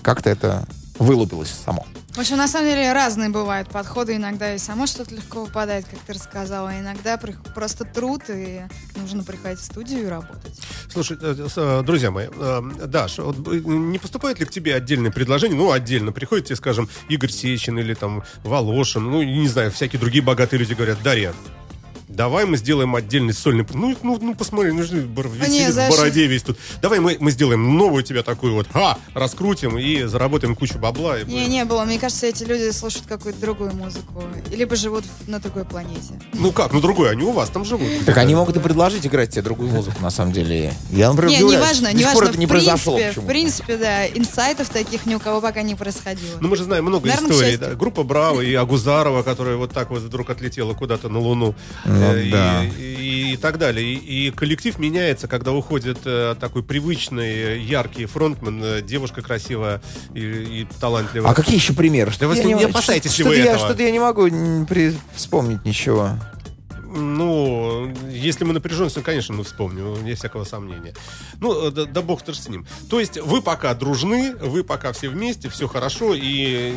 Как-то 0.03 0.31
это 0.31 0.65
вылупилось 0.99 1.55
само. 1.65 1.87
В 2.15 2.19
общем, 2.21 2.37
на 2.37 2.47
самом 2.47 2.69
деле 2.69 2.93
разные 2.93 3.29
бывают 3.29 3.69
подходы. 3.69 4.15
Иногда 4.15 4.55
и 4.55 4.59
само 4.59 4.87
что-то 4.87 5.17
легко 5.17 5.45
выпадает, 5.45 5.85
как 5.85 5.99
ты 5.99 6.13
рассказала. 6.13 6.71
а 6.71 6.79
Иногда 6.79 7.19
просто 7.19 7.85
труд, 7.85 8.23
и 8.29 8.63
нужно 8.97 9.25
приходить 9.25 9.59
в 9.59 9.65
студию 9.65 10.05
и 10.05 10.07
работать. 10.07 10.57
Слушай, 10.89 11.19
э, 11.21 11.49
с- 11.49 11.55
э, 11.57 11.83
друзья 11.83 12.13
мои, 12.13 12.29
э, 12.33 12.61
Даш, 12.87 13.19
вот, 13.19 13.37
э, 13.49 13.61
не 13.65 13.99
поступает 13.99 14.39
ли 14.39 14.47
к 14.47 14.51
тебе 14.51 14.77
отдельное 14.77 15.11
предложение? 15.11 15.59
Ну, 15.59 15.73
отдельно. 15.73 16.13
Приходит 16.13 16.47
тебе, 16.47 16.57
скажем, 16.57 16.89
Игорь 17.09 17.31
Сечин 17.33 17.77
или 17.81 17.95
там 17.95 18.23
Волошин, 18.45 19.03
ну, 19.11 19.21
не 19.21 19.49
знаю, 19.49 19.73
всякие 19.73 19.99
другие 19.99 20.23
богатые 20.23 20.61
люди 20.61 20.75
говорят, 20.75 21.03
Дарья, 21.03 21.35
давай 22.15 22.45
мы 22.45 22.57
сделаем 22.57 22.95
отдельный 22.95 23.35
сольный... 23.35 23.67
Ну, 23.73 23.97
ну, 24.03 24.19
ну 24.21 24.35
посмотри, 24.35 24.73
ну, 24.73 24.83
А 24.83 25.49
не, 25.49 25.61
сидит 25.61 25.75
в 25.75 25.89
бороде 25.91 26.27
весь 26.27 26.43
тут. 26.43 26.59
Давай 26.81 27.01
мы, 27.01 27.17
мы 27.21 27.31
сделаем 27.31 27.77
новую 27.77 28.03
тебя 28.03 28.23
такую 28.23 28.55
вот, 28.55 28.67
ха, 28.73 28.99
раскрутим 29.15 29.79
и 29.79 30.05
заработаем 30.05 30.55
кучу 30.55 30.79
бабла. 30.79 31.19
и 31.19 31.25
Не, 31.25 31.35
будет». 31.35 31.49
не 31.49 31.65
было. 31.65 31.85
Мне 31.85 31.99
кажется, 31.99 32.27
эти 32.27 32.45
люди 32.45 32.71
слушают 32.71 33.07
какую-то 33.07 33.41
другую 33.41 33.75
музыку. 33.75 34.23
Либо 34.53 34.77
живут 34.77 35.05
на 35.27 35.41
другой 35.41 35.65
планете. 35.65 36.21
Ну 36.33 36.53
как, 36.53 36.73
ну 36.73 36.81
другой, 36.81 37.11
они 37.11 37.25
у 37.25 37.33
вас 37.33 37.51
там 37.51 37.65
живут. 37.65 37.89
Так 38.07 38.17
они 38.19 38.35
могут 38.35 38.57
и 38.57 38.61
предложить 38.61 39.07
играть 39.07 39.31
тебе 39.31 39.43
другую 39.43 39.71
музыку, 39.71 40.01
на 40.01 40.11
самом 40.11 40.33
деле. 40.33 40.73
Я, 40.91 41.11
например, 41.11 41.33
Не, 41.33 41.41
До 41.41 41.51
сих 41.51 41.59
пор 41.59 41.71
неважно. 41.93 42.29
это 42.29 42.39
не 42.39 42.47
в 42.47 42.49
произошло 42.49 42.97
принципе, 42.97 43.21
в 43.21 43.27
принципе, 43.27 43.77
да, 43.77 44.07
инсайтов 44.07 44.69
таких 44.69 45.07
ни 45.07 45.15
у 45.15 45.21
кого 45.21 45.41
пока 45.41 45.63
не 45.63 45.75
происходило. 45.75 46.39
Ну, 46.41 46.49
мы 46.49 46.57
же 46.57 46.65
знаем 46.65 46.85
много 46.85 47.09
историй. 47.09 47.57
Группа 47.75 48.03
Браво 48.03 48.41
и 48.41 48.55
Агузарова, 48.55 49.23
которая 49.23 49.57
вот 49.57 49.73
так 49.73 49.91
вот 49.91 50.01
вдруг 50.01 50.31
отлетела 50.31 50.75
куда-то 50.75 51.09
на 51.09 51.19
Луну. 51.19 51.55
Ну, 52.13 52.15
Э, 52.15 52.25
и, 52.27 52.31
да. 52.31 52.65
и 52.65 53.33
и 53.35 53.37
так 53.37 53.59
далее. 53.59 53.85
И, 53.95 54.29
и 54.29 54.31
коллектив 54.31 54.79
меняется, 54.79 55.27
когда 55.29 55.53
уходит 55.53 55.99
э, 56.05 56.35
такой 56.39 56.63
привычный, 56.63 57.61
яркий 57.63 58.07
фронтмен, 58.07 58.63
э, 58.63 58.83
девушка 58.83 59.23
красивая 59.23 59.81
и, 60.15 60.21
и 60.21 60.67
талантливая. 60.81 61.31
А 61.31 61.35
какие 61.35 61.57
еще 61.57 61.73
примеры? 61.73 62.13
Да 62.19 62.29
вы 62.29 62.37
Я 62.37 62.45
не 62.45 62.55
не- 62.55 62.65
опасаетесь 62.65 63.11
ли 63.19 63.25
что-то 63.25 63.29
вы 63.31 63.37
я, 63.37 63.45
этого? 63.53 63.67
Что-то 63.67 63.83
я 63.83 63.91
не 63.91 63.99
могу 63.99 64.29
при- 64.67 64.95
вспомнить 65.15 65.65
ничего. 65.65 66.11
Ну, 66.95 67.93
если 68.11 68.45
мы 68.45 68.53
напряженность, 68.53 68.97
ну, 68.97 69.03
конечно, 69.03 69.35
мы 69.35 69.45
вспомним, 69.45 69.95
вне 69.95 70.15
всякого 70.15 70.45
сомнения. 70.45 70.95
Ну, 71.41 71.67
э, 71.69 71.71
да, 71.71 71.85
да 71.85 72.03
бог-то 72.03 72.33
ж 72.33 72.39
с 72.39 72.49
ним. 72.49 72.67
То 72.89 73.01
есть 73.01 73.19
вы 73.21 73.43
пока 73.43 73.75
дружны, 73.75 74.35
вы 74.37 74.63
пока 74.65 74.93
все 74.93 75.09
вместе, 75.09 75.49
все 75.49 75.67
хорошо 75.69 76.15
и... 76.15 76.75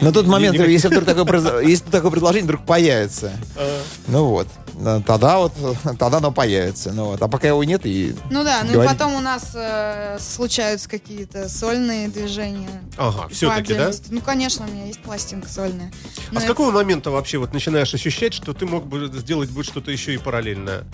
На 0.00 0.12
тот 0.12 0.26
момент, 0.26 0.58
не- 0.58 0.72
если 0.72 0.88
вдруг 0.88 1.04
такое, 1.04 1.24
произо- 1.26 1.60
если 1.64 1.90
такое 1.90 2.10
предложение 2.10 2.44
вдруг 2.44 2.64
появится, 2.64 3.32
А, 3.56 3.82
ну 4.08 4.26
вот, 4.26 4.48
тогда 5.06 5.38
вот, 5.38 5.52
тогда 5.98 6.18
оно 6.18 6.30
появится. 6.32 6.92
Ну 6.92 7.06
вот, 7.06 7.22
а 7.22 7.28
пока 7.28 7.48
его 7.48 7.64
нет, 7.64 7.82
и 7.84 8.14
Ну 8.30 8.44
да, 8.44 8.62
ну 8.64 8.82
и 8.82 8.86
потом 8.86 9.14
у 9.14 9.20
нас 9.20 9.52
э, 9.54 10.18
случаются 10.20 10.88
какие-то 10.88 11.48
сольные 11.48 12.08
движения. 12.08 12.82
Ага, 12.96 13.28
все-таки, 13.28 13.74
да? 13.74 13.90
Ну, 14.10 14.20
конечно, 14.20 14.66
у 14.66 14.70
меня 14.70 14.86
есть 14.86 15.00
пластинка 15.02 15.48
сольная. 15.48 15.92
А 16.34 16.40
с 16.40 16.44
какого 16.44 16.70
момента 16.70 17.10
вообще 17.10 17.38
вот 17.38 17.52
начинаешь 17.52 17.92
ощущать, 17.94 18.34
что 18.34 18.52
ты 18.52 18.66
мог 18.66 18.86
бы 18.86 19.06
сделать 19.18 19.50
бы 19.56 19.64
что-то 19.64 19.90
еще 19.90 20.14
и 20.14 20.18
параллельное? 20.18 20.84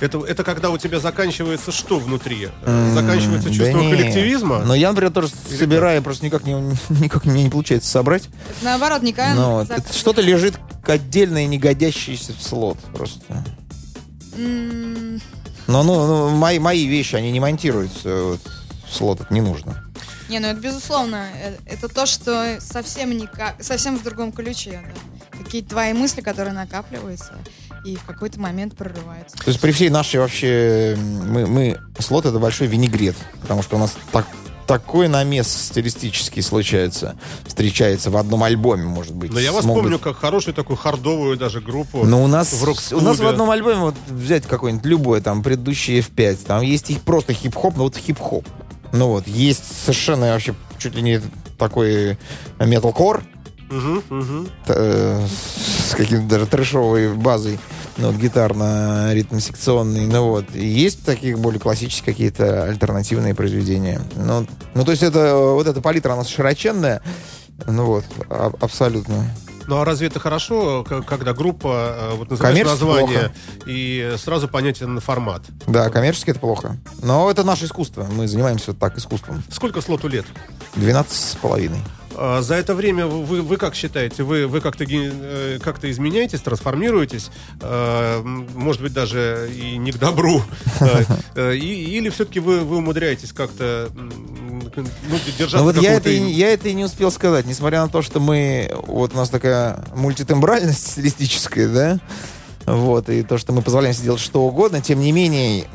Это, 0.00 0.18
это 0.24 0.42
когда 0.42 0.70
у 0.70 0.78
тебя 0.78 0.98
заканчивается 0.98 1.70
что 1.70 1.98
внутри? 1.98 2.48
Заканчивается 2.92 3.48
Да 3.48 3.54
чувство 3.54 3.78
не. 3.78 3.90
коллективизма? 3.90 4.58
Но 4.64 4.74
я, 4.74 4.90
например, 4.90 5.12
тоже 5.12 5.28
Или 5.48 5.56
собираю, 5.56 6.02
просто 6.02 6.24
никак, 6.24 6.44
не, 6.44 6.52
никак 7.00 7.24
мне 7.24 7.44
не 7.44 7.50
получается 7.50 7.90
собрать. 7.90 8.28
это 8.50 8.64
наоборот, 8.64 9.02
никогда... 9.02 9.34
Но 9.34 9.62
это 9.62 9.92
что-то 9.92 10.20
лежит 10.20 10.58
отдельно 10.84 11.44
и 11.44 11.46
не 11.46 11.58
в 12.32 12.42
слот 12.42 12.78
просто. 12.92 13.44
Но 14.36 15.82
ну, 15.82 16.06
ну, 16.06 16.28
мои, 16.30 16.58
мои 16.58 16.86
вещи, 16.86 17.14
они 17.14 17.30
не 17.30 17.40
монтируются 17.40 18.22
вот, 18.22 18.40
в 18.88 18.92
слот, 18.94 19.20
это 19.20 19.32
не 19.32 19.40
нужно. 19.40 19.84
Не, 20.28 20.40
ну 20.40 20.48
это 20.48 20.60
безусловно. 20.60 21.28
э, 21.34 21.56
Это 21.66 21.88
то, 21.88 22.06
что 22.06 22.58
совсем 22.60 23.16
никак, 23.16 23.62
совсем 23.62 23.96
в 23.96 24.02
другом 24.02 24.32
ключе. 24.32 24.82
да. 24.82 25.44
Какие-то 25.44 25.70
твои 25.70 25.92
мысли, 25.92 26.20
которые 26.20 26.54
накапливаются 26.54 27.34
и 27.84 27.96
в 27.96 28.04
какой-то 28.04 28.40
момент 28.40 28.76
прорываются. 28.76 29.36
То 29.36 29.48
есть 29.48 29.60
при 29.60 29.70
всей 29.72 29.90
нашей 29.90 30.20
вообще... 30.20 30.96
Мы, 30.98 31.46
мы 31.46 31.78
слот 31.98 32.26
это 32.26 32.38
большой 32.38 32.66
винегрет, 32.66 33.16
потому 33.42 33.62
что 33.62 33.76
у 33.76 33.78
нас 33.78 33.94
так, 34.10 34.26
такой 34.66 35.08
намес 35.08 35.46
стилистический 35.48 36.40
случается, 36.42 37.16
встречается 37.46 38.10
в 38.10 38.16
одном 38.16 38.42
альбоме, 38.42 38.84
может 38.84 39.14
быть. 39.14 39.32
Но 39.32 39.38
я 39.40 39.52
вас 39.52 39.64
Смогут- 39.64 39.82
помню 39.82 39.98
как 39.98 40.16
хорошую 40.16 40.54
такую 40.54 40.76
хардовую 40.78 41.36
даже 41.36 41.60
группу. 41.60 42.04
Но 42.04 42.22
у 42.24 42.26
нас, 42.26 42.52
в 42.52 42.94
у 42.94 43.00
нас 43.00 43.18
в 43.18 43.26
одном 43.26 43.50
альбоме, 43.50 43.80
вот 43.80 43.94
взять 44.08 44.46
какой-нибудь 44.46 44.86
любой, 44.86 45.20
там, 45.20 45.42
предыдущий 45.42 45.98
F5, 46.00 46.38
там 46.46 46.62
есть 46.62 46.90
и 46.90 46.94
просто 46.96 47.34
хип-хоп, 47.34 47.76
но 47.76 47.84
вот 47.84 47.96
хип-хоп. 47.96 48.46
Ну 48.92 49.08
вот, 49.08 49.26
есть 49.26 49.64
совершенно 49.84 50.28
вообще 50.32 50.54
чуть 50.78 50.94
ли 50.94 51.02
не 51.02 51.20
такой 51.58 52.16
металкор, 52.58 53.22
мгм. 53.70 54.46
т- 54.66 54.74
э, 54.76 55.26
с 55.88 55.94
каким-то 55.96 56.28
даже 56.28 56.46
трэшовой 56.46 57.12
базой, 57.12 57.58
ну, 57.96 58.10
вот, 58.10 58.16
гитарно-ритм-секционный, 58.16 60.06
ну 60.06 60.28
вот. 60.28 60.54
Есть 60.54 61.04
такие 61.04 61.36
более 61.36 61.60
классические 61.60 62.12
какие-то 62.12 62.64
альтернативные 62.64 63.34
произведения. 63.34 64.00
Ну, 64.16 64.46
ну, 64.74 64.84
то 64.84 64.90
есть 64.90 65.02
это, 65.02 65.36
вот 65.36 65.66
эта 65.66 65.80
палитра, 65.80 66.12
она 66.12 66.24
широченная, 66.24 67.02
ну 67.66 67.84
вот, 67.86 68.04
а- 68.28 68.52
абсолютно. 68.60 69.24
Ну 69.66 69.80
а 69.80 69.84
разве 69.84 70.08
это 70.08 70.20
хорошо, 70.20 70.84
когда 70.84 71.32
группа, 71.32 71.96
э, 71.96 72.14
вот 72.16 72.38
Коммерчески 72.38 72.68
название 72.84 73.32
и 73.66 74.14
сразу 74.18 74.46
понятен 74.46 75.00
формат? 75.00 75.42
Да, 75.66 75.88
коммерчески 75.88 76.30
это 76.30 76.40
плохо. 76.40 76.76
Но 77.02 77.30
это 77.30 77.44
наше 77.44 77.64
искусство. 77.64 78.06
Мы 78.12 78.28
занимаемся 78.28 78.74
так 78.74 78.98
искусством. 78.98 79.42
Сколько 79.50 79.80
слоту 79.80 80.08
лет? 80.08 80.26
12 80.76 81.12
с 81.12 81.36
половиной. 81.36 81.78
А, 82.16 82.42
За 82.42 82.54
это 82.54 82.74
время 82.74 83.06
вы, 83.06 83.42
вы 83.42 83.56
как 83.56 83.74
считаете, 83.74 84.22
вы, 84.22 84.46
вы 84.46 84.60
как-то 84.60 84.84
э, 84.88 85.58
как-то 85.62 85.90
изменяетесь, 85.90 86.40
трансформируетесь, 86.40 87.30
э, 87.60 88.20
м, 88.20 88.46
может 88.54 88.82
быть 88.82 88.92
даже 88.92 89.50
и 89.54 89.76
не 89.76 89.92
к 89.92 89.98
добру, 89.98 90.42
э, 91.34 91.56
и- 91.56 91.96
или 91.96 92.08
все-таки 92.10 92.40
вы, 92.40 92.60
вы 92.60 92.76
умудряетесь 92.78 93.32
как-то 93.32 93.88
ну, 93.94 95.18
держаться 95.38 95.58
Ну 95.58 95.64
вот 95.64 95.76
я 95.76 95.94
это, 95.94 96.10
и, 96.10 96.18
я 96.32 96.52
это 96.52 96.68
и 96.68 96.74
не 96.74 96.84
успел 96.84 97.10
сказать. 97.10 97.46
Несмотря 97.46 97.82
на 97.82 97.88
то, 97.88 98.02
что 98.02 98.20
мы... 98.20 98.72
Вот 98.86 99.14
у 99.14 99.16
нас 99.16 99.28
такая 99.28 99.84
мультитембральность 99.94 100.86
стилистическая, 100.92 101.68
да? 101.68 102.00
Вот, 102.66 103.10
и 103.10 103.22
то, 103.22 103.36
что 103.36 103.52
мы 103.52 103.60
позволяем 103.60 103.94
себе 103.94 104.04
делать 104.06 104.22
что 104.22 104.42
угодно, 104.42 104.80
тем 104.80 104.98
не 105.00 105.12
менее, 105.12 105.66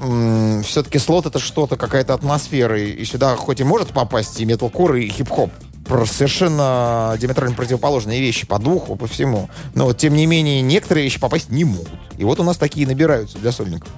все-таки 0.64 0.98
слот 0.98 1.28
это 1.28 1.38
что-то, 1.38 1.76
какая-то 1.78 2.16
атмосфера, 2.16 2.82
и, 2.82 2.90
и 2.90 3.06
сюда 3.06 3.36
хоть 3.36 3.60
и 3.60 3.64
может 3.64 3.90
попасть 3.90 4.42
и 4.42 4.46
металкор, 4.46 4.96
и 4.96 5.08
хип-хоп, 5.08 5.52
совершенно 5.90 7.16
диаметрально 7.20 7.56
противоположные 7.56 8.22
вещи 8.22 8.46
по 8.46 8.60
духу, 8.60 8.96
по 8.96 9.08
всему. 9.08 9.50
Но 9.76 9.86
вот, 9.86 9.98
тем 9.98 10.14
не 10.16 10.26
менее, 10.26 10.62
некоторые 10.62 11.04
вещи 11.06 11.20
попасть 11.20 11.50
не 11.50 11.64
могут. 11.66 11.90
И 12.18 12.24
вот 12.24 12.40
у 12.40 12.44
нас 12.44 12.58
такие 12.58 12.86
набираются 12.88 13.38
для 13.38 13.52
сольников. 13.52 13.90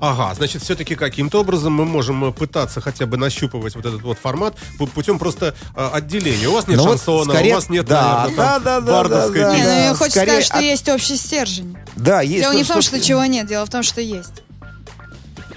Ага, 0.00 0.34
значит, 0.34 0.62
все-таки 0.62 0.94
каким-то 0.94 1.40
образом 1.40 1.74
мы 1.74 1.84
можем 1.84 2.24
э, 2.24 2.32
пытаться 2.32 2.80
хотя 2.80 3.04
бы 3.06 3.16
нащупывать 3.18 3.74
вот 3.76 3.84
этот 3.84 4.00
вот 4.02 4.18
формат 4.18 4.54
пу- 4.78 4.86
путем 4.88 5.18
просто 5.18 5.54
э, 5.76 5.90
отделения. 5.92 6.48
У 6.48 6.52
вас 6.52 6.66
нет 6.66 6.78
Ну 6.78 6.84
вот 6.84 6.92
шансона, 6.92 7.34
скорее- 7.34 7.52
у 7.52 7.54
вас 7.56 7.68
нет, 7.68 7.86
да, 7.86 8.22
наверное, 8.22 8.36
да, 8.36 8.58
да, 8.60 8.80
да, 8.80 8.92
бардовской 8.92 9.40
да, 9.42 9.52
Не, 9.56 9.58
ну, 9.62 9.64
да. 9.68 9.84
я 9.84 9.94
хочу 9.94 10.10
скорее 10.10 10.26
сказать, 10.30 10.44
что 10.46 10.56
от- 10.56 10.62
есть 10.62 10.88
общий 10.88 11.16
стержень. 11.16 11.76
Да, 11.96 12.22
есть. 12.22 12.40
Дело 12.42 12.52
не 12.54 12.64
в 12.64 12.68
том, 12.68 12.80
что- 12.80 12.96
что 12.96 13.06
чего 13.06 13.24
нет, 13.26 13.46
дело 13.46 13.66
в 13.66 13.70
том, 13.70 13.82
что 13.82 14.00
есть. 14.00 14.42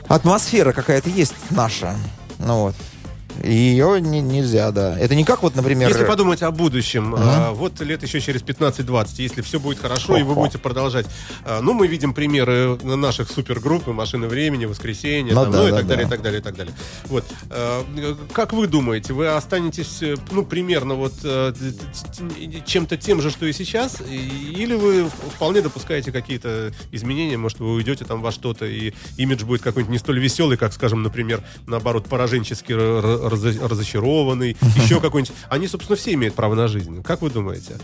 атмосфера 0.08 0.74
какая-то 0.74 1.10
есть 1.10 1.34
наша. 1.50 1.96
Ну 2.40 2.64
вот. 2.64 2.76
Ее 3.42 4.00
не- 4.02 4.22
нельзя, 4.22 4.72
да. 4.72 4.98
Это 5.00 5.16
не 5.16 5.24
как 5.24 5.42
вот, 5.44 5.56
например... 5.56 5.90
Если 5.90 6.06
подумать 6.06 6.42
о 6.44 6.52
будущем, 6.52 7.16
Ага. 7.16 7.48
а, 7.48 7.52
вот 7.52 7.80
лет 7.82 8.04
еще 8.04 8.20
через 8.22 8.42
15-20, 8.42 9.08
если 9.18 9.42
все 9.42 9.60
будет 9.60 9.80
хорошо, 9.80 10.18
и 10.18 10.24
вы 10.24 10.36
будете 10.36 10.58
продолжать. 10.60 11.06
а, 11.46 11.62
ну, 11.62 11.74
мы 11.74 11.88
видим 11.88 12.14
примеры 12.14 12.78
наших 12.84 13.30
супергрупп, 13.30 13.88
«Машины 13.88 14.28
времени», 14.28 14.66
«Воскресенье», 14.66 15.34
Ну 15.34 15.44
там, 15.44 15.52
да, 15.52 15.58
ну 15.62 15.68
и 15.68 15.72
да, 15.72 15.78
так 15.78 15.88
далее, 15.88 16.06
да. 16.06 16.08
и 16.08 16.12
так 16.18 16.22
далее, 16.24 16.40
и 16.40 16.44
так 16.44 16.56
далее. 16.56 16.74
Вот. 17.06 17.26
а, 17.50 17.86
как 18.34 18.54
вы 18.54 18.68
думаете, 18.68 19.14
вы 19.14 19.28
останетесь, 19.28 20.02
ну, 20.32 20.46
примерно 20.46 20.96
вот 20.96 21.14
э, 21.24 21.54
чем-то 22.66 22.98
тем 22.98 23.22
же, 23.22 23.30
что 23.32 23.46
и 23.46 23.54
сейчас, 23.54 24.02
или 24.02 24.76
вы 24.76 25.10
вполне 25.36 25.62
допускаете 25.62 26.12
какие-то 26.12 26.72
изменения, 26.92 27.38
может, 27.38 27.60
вы 27.60 27.74
уйдете 27.74 28.06
там 28.06 28.22
во 28.22 28.32
что-то, 28.32 28.66
и 28.66 28.94
имидж 29.18 29.44
будет 29.44 29.62
какой-нибудь 29.62 29.92
не 29.92 30.00
столь 30.00 30.20
веселый, 30.20 30.58
как, 30.58 30.74
скажем, 30.74 31.04
например, 31.04 31.42
наоборот, 31.68 32.06
пораженчески 32.06 32.72
р- 32.72 32.80
р- 32.80 33.04
разо- 33.04 33.23
разочарованный, 33.28 34.58
еще 34.76 35.00
какой-нибудь. 35.00 35.36
Они, 35.50 35.68
собственно, 35.68 35.96
все 35.96 36.14
имеют 36.14 36.36
право 36.36 36.56
на 36.56 36.68
жизнь. 36.68 37.02
Как 37.04 37.22
вы 37.22 37.30
думаете? 37.30 37.78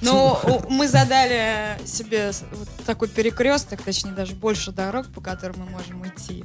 Ну, 0.00 0.38
мы 0.68 0.88
задали 0.88 1.78
себе 1.86 2.32
вот 2.52 2.68
такой 2.84 3.08
перекресток, 3.08 3.82
точнее, 3.82 4.12
даже 4.12 4.34
больше 4.34 4.72
дорог, 4.72 5.06
по 5.12 5.20
которым 5.20 5.60
мы 5.60 5.66
можем 5.70 6.06
идти. 6.06 6.44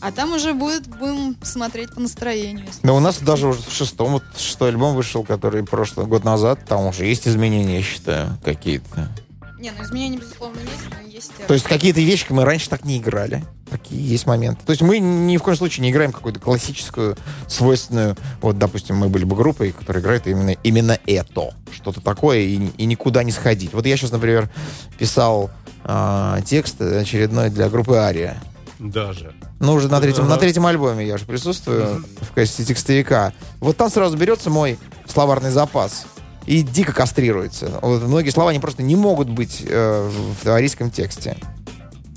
А 0.00 0.12
там 0.12 0.32
уже 0.32 0.54
будет, 0.54 0.88
будем 0.88 1.36
смотреть 1.42 1.94
по 1.94 2.00
настроению. 2.00 2.66
Да 2.82 2.94
у 2.94 3.00
нас 3.00 3.18
даже 3.18 3.48
уже 3.48 3.60
в 3.60 3.70
шестом, 3.70 4.12
вот 4.12 4.24
шестой 4.36 4.70
альбом 4.70 4.96
вышел, 4.96 5.24
который 5.24 5.62
прошлый 5.62 6.06
год 6.06 6.24
назад, 6.24 6.64
там 6.66 6.86
уже 6.86 7.04
есть 7.04 7.28
изменения, 7.28 7.76
я 7.76 7.82
считаю, 7.82 8.38
какие-то. 8.42 9.08
Не, 9.60 9.72
ну 9.76 9.84
изменения, 9.84 10.16
безусловно, 10.16 10.58
есть, 10.58 10.88
но 10.90 11.06
есть... 11.06 11.32
э, 11.38 11.44
То 11.46 11.52
есть 11.52 11.66
какие-то 11.66 12.00
вещи 12.00 12.24
мы 12.30 12.44
раньше 12.46 12.70
так 12.70 12.82
не 12.84 12.96
играли. 12.96 13.44
Такие 13.70 14.02
есть 14.02 14.26
моменты. 14.26 14.64
То 14.64 14.70
есть 14.70 14.80
мы 14.80 14.98
ни 14.98 15.36
в 15.36 15.42
коем 15.42 15.56
случае 15.56 15.82
не 15.82 15.90
играем 15.90 16.12
какую-то 16.12 16.40
классическую, 16.40 17.16
свойственную... 17.46 18.16
Вот, 18.40 18.58
допустим, 18.58 18.96
мы 18.96 19.10
были 19.10 19.24
бы 19.24 19.36
группой, 19.36 19.72
которая 19.72 20.02
играет 20.02 20.26
именно, 20.26 20.50
именно 20.64 20.98
это. 21.06 21.54
Что-то 21.72 22.00
такое 22.00 22.38
и, 22.38 22.70
и 22.78 22.86
никуда 22.86 23.22
не 23.22 23.32
сходить. 23.32 23.74
Вот 23.74 23.84
я 23.84 23.98
сейчас, 23.98 24.12
например, 24.12 24.48
писал 24.98 25.50
а, 25.84 26.40
текст 26.40 26.80
очередной 26.80 27.50
для 27.50 27.68
группы 27.68 27.96
Ария. 27.96 28.42
Даже. 28.78 29.34
Ну, 29.58 29.74
уже 29.74 29.88
на 29.88 30.00
третьем, 30.00 30.24
Ага. 30.24 30.34
на 30.34 30.38
третьем 30.38 30.64
альбоме 30.64 31.06
я 31.06 31.18
же 31.18 31.26
присутствую 31.26 32.02
в 32.22 32.32
качестве 32.32 32.64
текстовика. 32.64 33.34
Вот 33.60 33.76
там 33.76 33.90
сразу 33.90 34.16
берется 34.16 34.48
мой 34.48 34.78
словарный 35.06 35.50
запас 35.50 36.06
и 36.46 36.62
дико 36.62 36.92
кастрируется. 36.92 37.78
Вот 37.82 38.02
многие 38.02 38.30
слова, 38.30 38.50
они 38.50 38.58
просто 38.58 38.82
не 38.82 38.96
могут 38.96 39.28
быть 39.28 39.62
э, 39.66 40.10
в 40.42 40.48
арийском 40.48 40.90
тексте. 40.90 41.36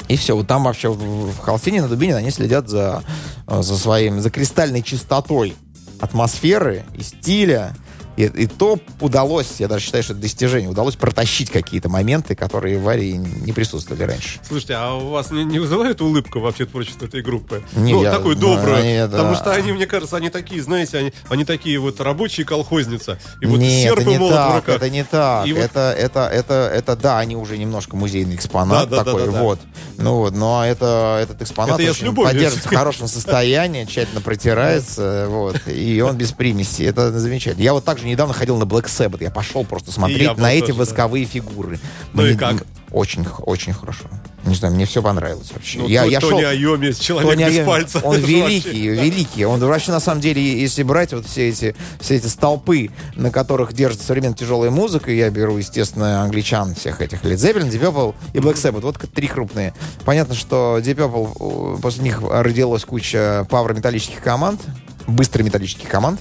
И 0.08 0.18
все, 0.18 0.36
вот 0.36 0.48
там 0.48 0.64
вообще 0.64 0.90
в, 0.90 1.32
в 1.32 1.40
Холстине 1.40 1.82
на 1.82 1.88
Дубине 1.88 2.16
они 2.16 2.32
следят 2.32 2.70
за, 2.70 3.04
э, 3.48 3.62
за 3.62 3.78
своим, 3.78 4.22
за 4.22 4.30
кристальной 4.30 4.82
чистотой 4.82 5.56
атмосферы 6.00 6.84
и 6.96 7.04
стиля. 7.04 7.76
И, 8.16 8.24
и 8.26 8.48
то 8.48 8.78
удалось, 9.00 9.56
я 9.60 9.68
даже 9.68 9.84
считаю, 9.86 10.04
что 10.04 10.14
это 10.14 10.22
достижение, 10.22 10.70
удалось 10.70 10.96
протащить 10.96 11.50
какие-то 11.50 11.90
моменты, 11.90 12.36
которые 12.36 12.78
в 12.78 12.88
Арии 12.88 13.14
не 13.14 13.52
присутствовали 13.54 14.04
раньше. 14.04 14.40
Слушайте, 14.48 14.76
а 14.76 14.94
у 14.94 15.10
вас 15.10 15.32
не, 15.32 15.44
не 15.44 15.60
вызывает 15.60 16.00
улыбку 16.02 16.40
вообще 16.40 16.66
творчество 16.66 17.06
этой 17.06 17.22
группы? 17.22 17.64
Не, 17.76 17.94
ну, 17.94 18.04
я- 18.04 18.12
такую 18.12 18.36
ну, 18.36 18.56
добрую. 18.56 18.78
они, 18.78 18.98
да. 18.98 19.08
Потому 19.08 19.36
что 19.36 19.52
они, 19.52 19.72
мне 19.72 19.88
кажется, 19.88 20.18
они 20.18 20.30
такие, 20.30 20.62
знаете, 20.62 20.98
они, 20.98 21.14
они 21.30 21.44
такие 21.46 21.80
вот 21.80 22.00
рабочие 22.02 22.46
колхозница. 22.46 23.20
И 23.42 23.46
вот 23.46 23.58
Нет, 23.60 23.84
серп 23.84 24.00
это 24.00 24.10
не 24.10 24.18
молот 24.18 24.34
в 24.34 24.36
так, 24.36 24.56
руках. 24.58 24.76
это 24.76 24.90
не 24.90 25.04
так. 25.04 25.48
И 25.48 25.54
вот- 25.54 25.62
Это, 25.64 25.96
это, 25.98 26.28
это, 26.32 26.54
это, 26.74 26.96
да, 26.96 27.20
они 27.20 27.36
уже 27.36 27.58
немножко 27.58 27.96
музейный 27.96 28.36
экспонат 28.36 28.90
Да, 28.90 28.98
да, 28.98 29.04
да, 29.04 29.12
такой, 29.12 29.26
да, 29.26 29.32
да. 29.32 29.42
вот. 29.42 29.60
Ну 29.98 30.16
вот, 30.18 30.36
но 30.36 30.66
это, 30.66 31.20
этот 31.22 31.42
экспонат 31.42 31.80
Это 31.80 31.92
очень 31.92 32.14
поддерживается 32.14 32.70
в 32.70 32.76
хорошем 32.76 33.08
состоянии, 33.08 33.86
тщательно 33.86 34.22
протирается, 34.22 35.26
вот, 35.30 35.62
и 35.68 36.02
он 36.02 36.18
без 36.18 36.32
примеси. 36.32 36.84
Это 36.84 37.12
замечательно. 37.18 37.64
Я 37.64 37.74
вот 37.74 37.86
также 38.04 38.08
недавно 38.10 38.34
ходил 38.34 38.58
на 38.58 38.64
Black 38.64 38.86
Sabbath, 38.86 39.24
я 39.24 39.32
пошел 39.32 39.64
просто 39.64 39.92
смотреть 39.92 40.38
на 40.38 40.52
эти 40.52 40.68
тоже, 40.68 40.74
да. 40.74 40.80
восковые 40.80 41.26
фигуры. 41.26 41.80
Ну 42.14 42.26
и 42.26 42.36
как? 42.36 42.64
Очень, 42.92 43.26
очень 43.46 43.74
хорошо. 43.74 44.06
Не 44.46 44.54
знаю, 44.54 44.76
мне 44.76 44.86
все 44.86 45.02
понравилось 45.02 45.52
вообще. 45.52 45.80
Ну, 45.80 45.88
я, 45.88 46.04
То- 46.04 46.10
я 46.10 46.20
Тони 46.20 46.42
шел, 46.42 46.50
Айоми, 46.50 46.92
человек 46.92 47.32
Тони 47.32 47.44
без 47.46 47.54
Айоми, 47.54 47.66
пальца. 47.66 48.00
Он 48.04 48.18
великий, 48.18 48.90
вообще- 48.90 49.04
великий. 49.04 49.46
Он 49.46 49.60
вообще, 49.60 49.92
на 49.92 50.00
самом 50.00 50.22
деле, 50.22 50.42
если 50.42 50.84
брать 50.84 51.14
вот 51.14 51.26
все 51.26 51.50
эти, 51.50 51.76
все 52.00 52.18
эти 52.18 52.28
столпы, 52.28 52.92
на 53.16 53.32
которых 53.32 53.74
держится 53.74 54.06
современная 54.06 54.38
тяжелая 54.38 54.70
музыка, 54.70 55.12
я 55.12 55.30
беру, 55.32 55.58
естественно, 55.58 56.22
англичан 56.22 56.76
всех 56.76 57.02
этих, 57.02 57.24
Led 57.24 57.36
Zeppelin, 57.36 57.72
Deep 57.72 57.82
Purple 57.82 58.16
и 58.34 58.38
Black 58.40 58.56
Sabbath. 58.56 58.82
Вот 58.82 58.98
три 58.98 59.28
крупные. 59.28 59.74
Понятно, 60.06 60.36
что 60.36 60.78
Deep 60.80 60.98
Purple, 60.98 61.78
э, 61.78 61.82
после 61.82 62.04
них 62.04 62.22
родилась 62.22 62.84
куча 62.86 63.48
паврометаллических 63.50 64.22
команд, 64.22 64.62
быстрых 65.08 65.46
металлических 65.46 65.90
команд. 65.90 66.20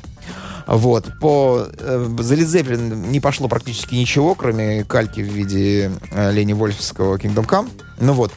Вот. 0.67 1.19
По 1.21 1.67
э, 1.79 2.09
за 2.19 2.35
Led 2.35 2.47
Zeppelin 2.47 3.09
не 3.09 3.21
пошло 3.21 3.49
практически 3.49 3.95
ничего, 3.95 4.35
кроме 4.35 4.85
кальки 4.85 5.21
в 5.21 5.33
виде 5.33 5.91
э, 6.11 6.33
Лени 6.33 6.53
Вольфского 6.53 7.17
Kingdom 7.17 7.47
Come. 7.47 7.71
Ну 8.01 8.13
вот. 8.13 8.33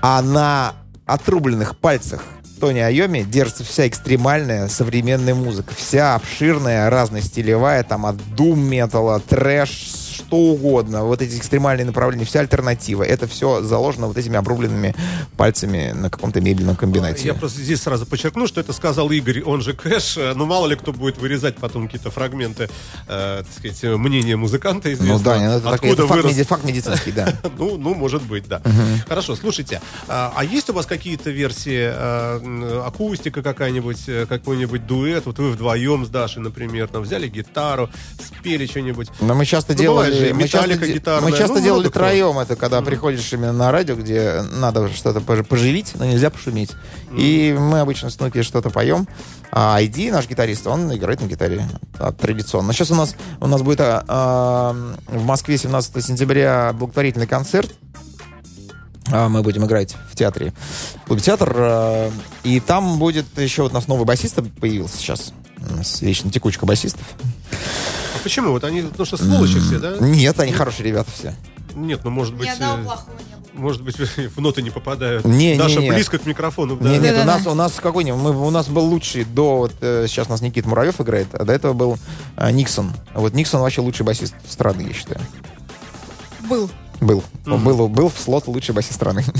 А 0.00 0.22
на 0.22 0.74
отрубленных 1.06 1.76
пальцах 1.76 2.24
Тони 2.62 2.78
Айоми 2.78 3.22
держится 3.22 3.64
вся 3.64 3.88
экстремальная 3.88 4.68
современная 4.68 5.34
музыка. 5.34 5.74
Вся 5.76 6.14
обширная, 6.14 6.88
разностилевая, 6.90 7.82
там 7.82 8.06
от 8.06 8.16
дум 8.36 8.60
металла, 8.60 9.18
трэш, 9.18 9.68
что 10.32 10.38
угодно. 10.38 11.04
Вот 11.04 11.20
эти 11.20 11.36
экстремальные 11.36 11.84
направления, 11.84 12.24
вся 12.24 12.40
альтернатива. 12.40 13.02
Это 13.02 13.26
все 13.26 13.60
заложено 13.62 14.06
вот 14.06 14.16
этими 14.16 14.36
обрубленными 14.38 14.94
пальцами 15.36 15.92
на 15.94 16.08
каком-то 16.08 16.40
мебельном 16.40 16.74
комбинате. 16.74 17.26
Я 17.26 17.34
просто 17.34 17.60
здесь 17.60 17.82
сразу 17.82 18.06
подчеркну, 18.06 18.46
что 18.46 18.58
это 18.60 18.72
сказал 18.72 19.10
Игорь, 19.10 19.42
он 19.42 19.60
же 19.60 19.74
Кэш. 19.74 20.16
Э, 20.16 20.32
Ну, 20.34 20.46
мало 20.46 20.66
ли 20.68 20.76
кто 20.76 20.92
будет 20.94 21.18
вырезать 21.18 21.56
потом 21.56 21.84
какие-то 21.86 22.10
фрагменты, 22.10 22.70
э, 23.08 23.42
так 23.44 23.52
сказать, 23.58 23.84
э, 23.84 23.94
мнения 23.98 24.36
музыканта 24.36 24.88
Ну 24.88 24.94
известного. 24.94 25.22
да, 25.24 25.56
это, 25.56 25.70
так- 25.70 25.84
это 25.84 26.06
факт, 26.06 26.24
меди- 26.24 26.44
факт 26.44 26.64
медицинский, 26.64 27.12
да. 27.12 27.34
Ну, 27.58 27.76
ну, 27.76 27.94
может 27.94 28.22
быть, 28.22 28.48
да. 28.48 28.62
Хорошо, 29.06 29.36
слушайте, 29.36 29.82
а, 30.08 30.32
а 30.34 30.44
есть 30.44 30.70
у 30.70 30.72
вас 30.72 30.86
какие-то 30.86 31.28
версии 31.30 31.92
м, 31.92 32.80
акустика 32.86 33.42
какая-нибудь, 33.42 34.04
э, 34.08 34.24
какой-нибудь 34.26 34.86
дуэт? 34.86 35.26
Вот 35.26 35.38
вы 35.38 35.50
вдвоем 35.50 36.06
с 36.06 36.08
Дашей, 36.08 36.40
например, 36.40 36.88
там 36.88 37.02
взяли 37.02 37.28
гитару, 37.28 37.90
спели 38.18 38.64
что-нибудь. 38.66 39.08
Но 39.20 39.34
мы 39.34 39.44
часто 39.44 39.74
Ну, 39.74 39.78
делали, 39.78 40.21
же, 40.28 40.34
мы 40.34 40.48
часто, 40.48 40.76
гитарная, 40.86 41.30
мы 41.30 41.36
часто 41.36 41.58
ну, 41.58 41.64
делали 41.64 41.88
троем 41.88 42.38
это, 42.38 42.56
когда 42.56 42.80
приходишь 42.82 43.32
именно 43.32 43.52
на 43.52 43.72
радио, 43.72 43.94
где 43.96 44.42
надо 44.42 44.88
что-то 44.92 45.20
пож- 45.20 45.44
поживить, 45.44 45.92
но 45.94 46.04
нельзя 46.04 46.30
пошуметь. 46.30 46.70
И 47.16 47.56
мы 47.58 47.80
обычно 47.80 48.10
с 48.10 48.18
Нуки 48.18 48.42
что-то 48.42 48.70
поем. 48.70 49.06
А 49.50 49.76
Айди, 49.76 50.10
наш 50.10 50.26
гитарист, 50.28 50.66
он 50.66 50.94
играет 50.94 51.20
на 51.20 51.26
гитаре 51.26 51.68
а, 51.98 52.12
традиционно. 52.12 52.72
Сейчас 52.72 52.90
у 52.90 52.94
нас 52.94 53.14
у 53.40 53.46
нас 53.46 53.60
будет 53.62 53.80
а, 53.80 54.02
а, 54.08 54.72
в 55.06 55.24
Москве 55.24 55.58
17 55.58 56.02
сентября 56.04 56.72
благотворительный 56.72 57.26
концерт. 57.26 57.70
А, 59.10 59.28
Мы 59.28 59.42
будем 59.42 59.64
играть 59.66 59.94
в 60.10 60.16
театре. 60.16 60.54
В 61.04 61.06
клубе 61.08 61.20
театр. 61.20 61.52
а, 61.54 62.10
И 62.44 62.60
там 62.60 62.98
будет 62.98 63.26
еще 63.36 63.62
вот 63.62 63.72
у 63.72 63.74
нас 63.74 63.88
новый 63.88 64.06
басист 64.06 64.38
появился 64.60 64.96
сейчас. 64.96 65.32
У 65.70 65.76
нас 65.76 66.00
вечно 66.00 66.30
текучка 66.30 66.64
басистов. 66.66 67.04
А 68.14 68.18
почему? 68.22 68.50
Вот 68.50 68.64
они, 68.64 68.84
ну 68.96 69.04
что, 69.04 69.16
сволочи 69.16 69.58
все, 69.58 69.78
да? 69.78 69.96
Нет, 70.00 70.38
они 70.40 70.52
хорошие 70.52 70.86
ребята 70.86 71.10
все. 71.12 71.34
Нет, 71.74 72.00
ну, 72.04 72.10
может 72.10 72.34
быть... 72.34 72.46
Ни 72.46 72.52
одного 72.52 72.80
э, 72.80 72.84
плохого 72.84 73.18
не 73.18 73.36
было. 73.36 73.62
Может 73.62 73.82
быть, 73.82 73.96
в 74.36 74.40
ноты 74.40 74.62
не 74.62 74.70
попадают. 74.70 75.24
Не, 75.24 75.52
не, 75.52 75.58
Даша 75.58 75.80
не. 75.80 75.90
близко 75.90 76.18
к 76.18 76.26
микрофону. 76.26 76.76
да. 76.76 76.90
Нет, 76.90 77.02
нет, 77.02 77.12
у 77.12 77.16
Да-да-да. 77.16 77.38
нас, 77.38 77.46
у 77.46 77.54
нас 77.54 77.72
какой-нибудь, 77.80 78.20
мы, 78.20 78.46
у 78.46 78.50
нас 78.50 78.68
был 78.68 78.84
лучший 78.84 79.24
до, 79.24 79.58
вот 79.58 79.72
э, 79.80 80.06
сейчас 80.08 80.26
у 80.28 80.30
нас 80.30 80.40
Никита 80.42 80.68
Муравьев 80.68 81.00
играет, 81.00 81.28
а 81.34 81.44
до 81.44 81.52
этого 81.52 81.72
был 81.72 81.98
э, 82.36 82.50
Никсон. 82.50 82.92
Вот 83.14 83.34
Никсон 83.34 83.60
вообще 83.60 83.80
лучший 83.80 84.04
басист 84.04 84.34
страны, 84.48 84.82
я 84.82 84.92
считаю. 84.92 85.20
Был. 86.48 86.70
Был. 87.00 87.24
Он 87.46 87.62
был, 87.64 87.88
был 87.88 88.08
в 88.08 88.18
слот 88.18 88.46
лучший 88.46 88.74
басист 88.74 88.94
страны. 88.94 89.24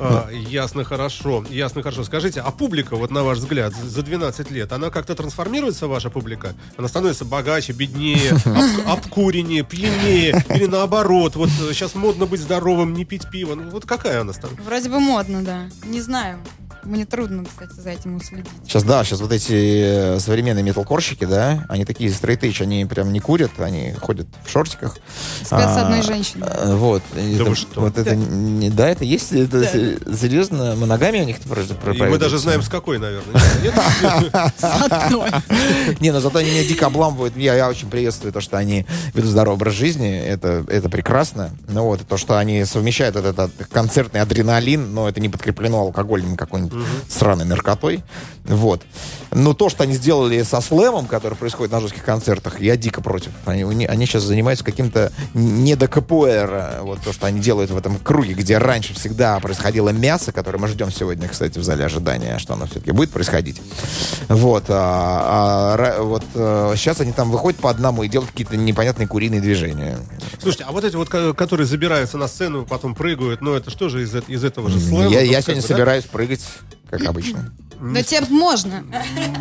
А, 0.00 0.28
ясно, 0.30 0.84
хорошо. 0.84 1.44
Ясно, 1.50 1.82
хорошо. 1.82 2.04
Скажите, 2.04 2.40
а 2.40 2.50
публика, 2.50 2.96
вот 2.96 3.10
на 3.10 3.22
ваш 3.24 3.38
взгляд, 3.38 3.74
за 3.74 3.88
за 3.88 4.02
12 4.02 4.50
лет, 4.50 4.72
она 4.72 4.90
как-то 4.90 5.14
трансформируется, 5.14 5.86
ваша 5.88 6.08
публика? 6.10 6.54
Она 6.76 6.88
становится 6.88 7.24
богаче, 7.24 7.72
беднее, 7.72 8.30
об- 8.44 8.88
обкуреннее, 9.06 9.64
пьянее? 9.64 10.44
Или 10.54 10.66
наоборот, 10.66 11.36
вот 11.36 11.48
сейчас 11.50 11.94
модно 11.94 12.26
быть 12.26 12.40
здоровым, 12.40 12.92
не 12.94 13.04
пить 13.04 13.28
пиво? 13.30 13.54
Ну, 13.54 13.70
вот 13.70 13.86
какая 13.86 14.20
она 14.20 14.32
становится? 14.32 14.62
Вроде 14.64 14.88
бы 14.88 15.00
модно, 15.00 15.42
да. 15.42 15.68
Не 15.84 16.00
знаю. 16.00 16.38
Мне 16.84 17.04
трудно, 17.06 17.44
кстати, 17.44 17.78
за 17.80 17.90
этим 17.90 18.16
уследить. 18.16 18.46
Сейчас, 18.64 18.82
да, 18.84 19.04
сейчас 19.04 19.20
вот 19.20 19.32
эти 19.32 20.14
э, 20.16 20.20
современные 20.20 20.62
металкорщики, 20.62 21.24
да, 21.24 21.64
они 21.68 21.84
такие 21.84 22.10
straight 22.10 22.40
edge, 22.40 22.62
они 22.62 22.84
прям 22.86 23.12
не 23.12 23.20
курят, 23.20 23.50
они 23.58 23.92
ходят 23.92 24.26
в 24.44 24.50
шортиках. 24.50 24.96
Спят 25.44 25.70
с 25.70 25.76
А, 25.76 25.82
одной 25.82 26.02
женщиной. 26.02 26.46
э, 26.50 26.74
Вот. 26.76 27.02
Да 27.14 27.20
это- 27.20 27.44
вы 27.44 27.56
что? 27.56 27.80
Вот 27.80 27.98
это, 27.98 28.14
не- 28.16 28.70
да, 28.70 28.88
это 28.88 29.04
есть, 29.04 29.32
это 29.32 29.64
се- 29.64 29.98
серьезно, 30.16 30.76
моногамия 30.76 31.22
у 31.22 31.26
них 31.26 31.38
про- 31.40 31.62
про- 31.62 31.92
И 31.94 32.10
мы 32.10 32.18
даже 32.18 32.38
знаем, 32.38 32.62
с 32.62 32.68
какой, 32.68 32.98
наверное. 32.98 33.34
Нет? 33.62 33.74
С 34.56 34.64
одной. 34.90 35.30
Не, 36.00 36.12
но 36.12 36.20
зато 36.20 36.38
они 36.38 36.50
меня 36.50 36.64
дико 36.64 36.86
обламывают. 36.86 37.36
Я, 37.36 37.54
я 37.54 37.68
очень 37.68 37.88
приветствую 37.90 38.32
то, 38.32 38.40
что 38.40 38.56
они 38.56 38.86
ведут 39.14 39.30
здоровый 39.30 39.54
образ 39.56 39.74
жизни. 39.74 40.16
Это, 40.18 40.64
это 40.68 40.88
прекрасно. 40.88 41.50
Ну 41.68 41.84
вот, 41.84 42.00
то, 42.06 42.16
что 42.16 42.38
они 42.38 42.64
совмещают 42.64 43.16
вот 43.16 43.24
этот 43.26 43.50
концертный 43.70 44.20
адреналин, 44.20 44.92
но 44.94 45.08
это 45.08 45.20
не 45.20 45.28
подкреплено 45.28 45.80
алкоголем 45.80 46.36
какой-нибудь 46.36 46.67
сраной 47.08 47.44
наркотой. 47.44 48.02
Вот. 48.44 48.82
Но 49.30 49.52
то, 49.52 49.68
что 49.68 49.82
они 49.82 49.92
сделали 49.92 50.42
со 50.42 50.60
слэмом, 50.62 51.06
который 51.06 51.34
происходит 51.34 51.70
на 51.70 51.80
жестких 51.80 52.02
концертах, 52.02 52.60
я 52.60 52.76
дико 52.78 53.02
против. 53.02 53.30
Они, 53.44 53.84
они 53.84 54.06
сейчас 54.06 54.22
занимаются 54.22 54.64
каким-то 54.64 55.12
не 55.34 55.76
до 55.76 55.86
КПР. 55.86 56.78
Вот 56.80 57.00
то, 57.02 57.12
что 57.12 57.26
они 57.26 57.40
делают 57.40 57.70
в 57.70 57.76
этом 57.76 57.98
круге, 57.98 58.32
где 58.32 58.56
раньше 58.56 58.94
всегда 58.94 59.38
происходило 59.40 59.90
мясо, 59.90 60.32
которое 60.32 60.58
мы 60.58 60.68
ждем 60.68 60.90
сегодня, 60.90 61.28
кстати, 61.28 61.58
в 61.58 61.62
зале 61.62 61.84
ожидания, 61.84 62.38
что 62.38 62.54
оно 62.54 62.64
все-таки 62.66 62.92
будет 62.92 63.10
происходить. 63.10 63.60
Вот. 64.28 64.64
А, 64.68 65.76
а, 65.78 66.02
вот 66.02 66.24
э, 66.34 66.72
сейчас 66.76 67.00
они 67.00 67.12
там 67.12 67.30
выходят 67.30 67.60
по 67.60 67.68
одному 67.68 68.02
и 68.04 68.08
делают 68.08 68.30
какие-то 68.30 68.56
непонятные 68.56 69.06
куриные 69.06 69.42
движения. 69.42 69.98
Слушайте, 70.40 70.64
а 70.66 70.72
вот 70.72 70.84
эти 70.84 70.96
вот, 70.96 71.08
ко- 71.10 71.34
которые 71.34 71.66
забираются 71.66 72.16
на 72.16 72.28
сцену, 72.28 72.64
потом 72.64 72.94
прыгают, 72.94 73.42
ну 73.42 73.52
это 73.54 73.70
что 73.70 73.88
же 73.90 74.02
из, 74.02 74.14
э- 74.14 74.22
из 74.26 74.42
этого 74.42 74.70
же 74.70 74.80
слэма? 74.80 75.08
я 75.10 75.20
я 75.20 75.42
сегодня 75.42 75.62
бы, 75.62 75.68
да? 75.68 75.74
собираюсь 75.74 76.04
прыгать, 76.04 76.40
как 76.90 77.02
обычно. 77.04 77.52
Да 77.80 78.02
тебе 78.02 78.22
можно. 78.28 78.82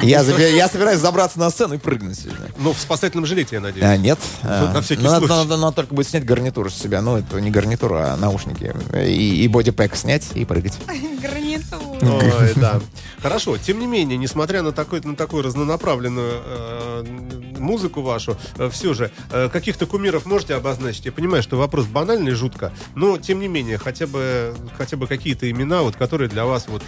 Я, 0.03 0.21
я 0.21 0.67
собираюсь 0.67 0.99
забраться 0.99 1.39
на 1.39 1.49
сцену 1.49 1.73
и 1.73 1.77
прыгнуть 1.77 2.19
сегодня. 2.19 2.51
Ну, 2.59 2.73
в 2.73 2.79
спасательном 2.79 3.25
жилете, 3.25 3.55
я 3.55 3.61
надеюсь. 3.61 3.85
А, 3.85 3.97
нет. 3.97 4.19
А, 4.43 4.71
на 4.71 4.81
всякий 4.81 5.01
ну, 5.01 5.09
надо, 5.09 5.25
случай. 5.27 5.33
надо- 5.43 5.57
надо 5.57 5.75
только 5.75 5.93
будет 5.93 6.07
снять 6.07 6.23
гарнитуру 6.23 6.69
с 6.69 6.75
себя. 6.75 7.01
Ну, 7.01 7.17
это 7.17 7.41
не 7.41 7.49
гарнитура, 7.49 8.13
а 8.13 8.17
наушники. 8.17 8.73
И, 8.95 9.43
и 9.43 9.47
бодипэк 9.47 9.95
снять 9.95 10.27
и 10.35 10.45
прыгать. 10.45 10.77
Гарнитура. 10.87 11.46
Ой, 12.01 12.53
да. 12.55 12.79
Хорошо, 13.21 13.57
тем 13.57 13.79
не 13.79 13.87
менее, 13.87 14.17
несмотря 14.17 14.61
на, 14.61 14.71
такой, 14.71 15.01
на 15.01 15.15
такую 15.15 15.43
разнонаправленную 15.43 16.41
э, 16.45 17.03
музыку 17.57 18.01
вашу, 18.01 18.37
все 18.71 18.93
же, 18.93 19.11
э, 19.31 19.49
каких-то 19.49 19.85
кумиров 19.85 20.25
можете 20.25 20.55
обозначить? 20.55 21.05
Я 21.05 21.11
понимаю, 21.11 21.43
что 21.43 21.57
вопрос 21.57 21.85
банальный, 21.85 22.31
жутко, 22.31 22.71
но, 22.95 23.17
тем 23.17 23.39
не 23.39 23.47
менее, 23.47 23.77
хотя 23.77 24.07
бы, 24.07 24.55
хотя 24.77 24.97
бы 24.97 25.07
какие-то 25.07 25.49
имена, 25.49 25.81
вот, 25.81 25.95
которые 25.95 26.29
для 26.29 26.45
вас 26.45 26.67
вот 26.67 26.83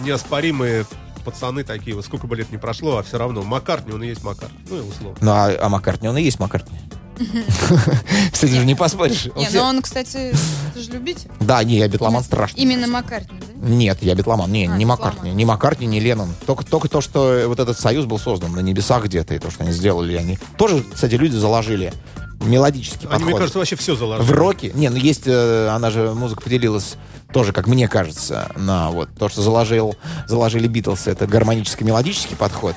неоспоримые 0.00 0.84
пацаны 1.24 1.62
такие, 1.64 1.94
вот 1.94 2.04
сколько 2.04 2.26
бы 2.26 2.36
лет 2.36 2.50
не 2.50 2.58
прошло, 2.58 2.96
а 2.96 3.02
все 3.02 3.18
равно 3.18 3.42
Маккартни, 3.42 3.92
он 3.92 4.02
и 4.02 4.08
есть 4.08 4.24
Маккартни, 4.24 4.58
ну 4.70 4.78
и 4.78 4.80
условно. 4.80 5.18
Ну, 5.20 5.30
а, 5.30 5.50
а 5.60 5.68
Маккартни, 5.68 6.08
он 6.08 6.16
и 6.16 6.22
есть 6.22 6.40
Маккартни. 6.40 6.78
С 8.32 8.44
этим 8.44 8.56
же 8.60 8.64
не 8.66 8.74
поспоришь. 8.74 9.26
Не, 9.36 9.46
все- 9.46 9.58
ну 9.62 9.68
он, 9.68 9.82
кстати, 9.82 10.34
ты 10.74 10.80
же 10.80 10.90
любитель. 10.92 11.30
Да, 11.40 11.62
не, 11.64 11.76
я 11.78 11.88
битломан 11.88 12.22
страшный. 12.22 12.60
Именно 12.62 12.86
Маккартни, 12.86 13.38
да? 13.40 13.68
Нет, 13.68 13.98
я 14.02 14.14
битломан. 14.14 14.50
Не, 14.50 14.66
А, 14.66 14.76
не. 14.76 14.84
Маккартни. 14.84 15.30
Не 15.30 15.44
Маккартни, 15.44 15.86
не 15.86 16.00
Леннон. 16.00 16.34
Только, 16.46 16.64
только 16.64 16.88
то, 16.88 17.00
что 17.00 17.44
вот 17.46 17.58
этот 17.58 17.78
союз 17.78 18.06
был 18.06 18.18
создан 18.18 18.52
на 18.52 18.60
небесах 18.60 19.04
где-то, 19.04 19.34
и 19.34 19.38
то, 19.38 19.50
что 19.50 19.64
они 19.64 19.72
сделали, 19.72 20.14
они 20.16 20.38
тоже, 20.56 20.82
кстати, 20.92 21.14
люди 21.14 21.34
заложили 21.36 21.92
мелодический 22.40 23.08
Они, 23.08 23.24
мне 23.24 23.32
подход. 23.32 23.38
кажется, 23.40 23.58
вообще 23.58 23.76
все 23.76 23.96
заложили. 23.96 24.26
В 24.26 24.30
роке. 24.32 24.70
Не, 24.74 24.88
ну 24.90 24.96
есть, 24.96 25.22
э, 25.26 25.68
она 25.68 25.90
же, 25.90 26.14
музыка 26.14 26.42
поделилась 26.42 26.94
тоже, 27.32 27.52
как 27.52 27.66
мне 27.66 27.88
кажется, 27.88 28.50
на 28.56 28.90
вот 28.90 29.08
то, 29.18 29.28
что 29.28 29.42
заложил, 29.42 29.96
заложили 30.26 30.66
Битлз, 30.68 31.08
это 31.08 31.26
гармонический 31.26 31.84
мелодический 31.84 32.36
подход. 32.36 32.74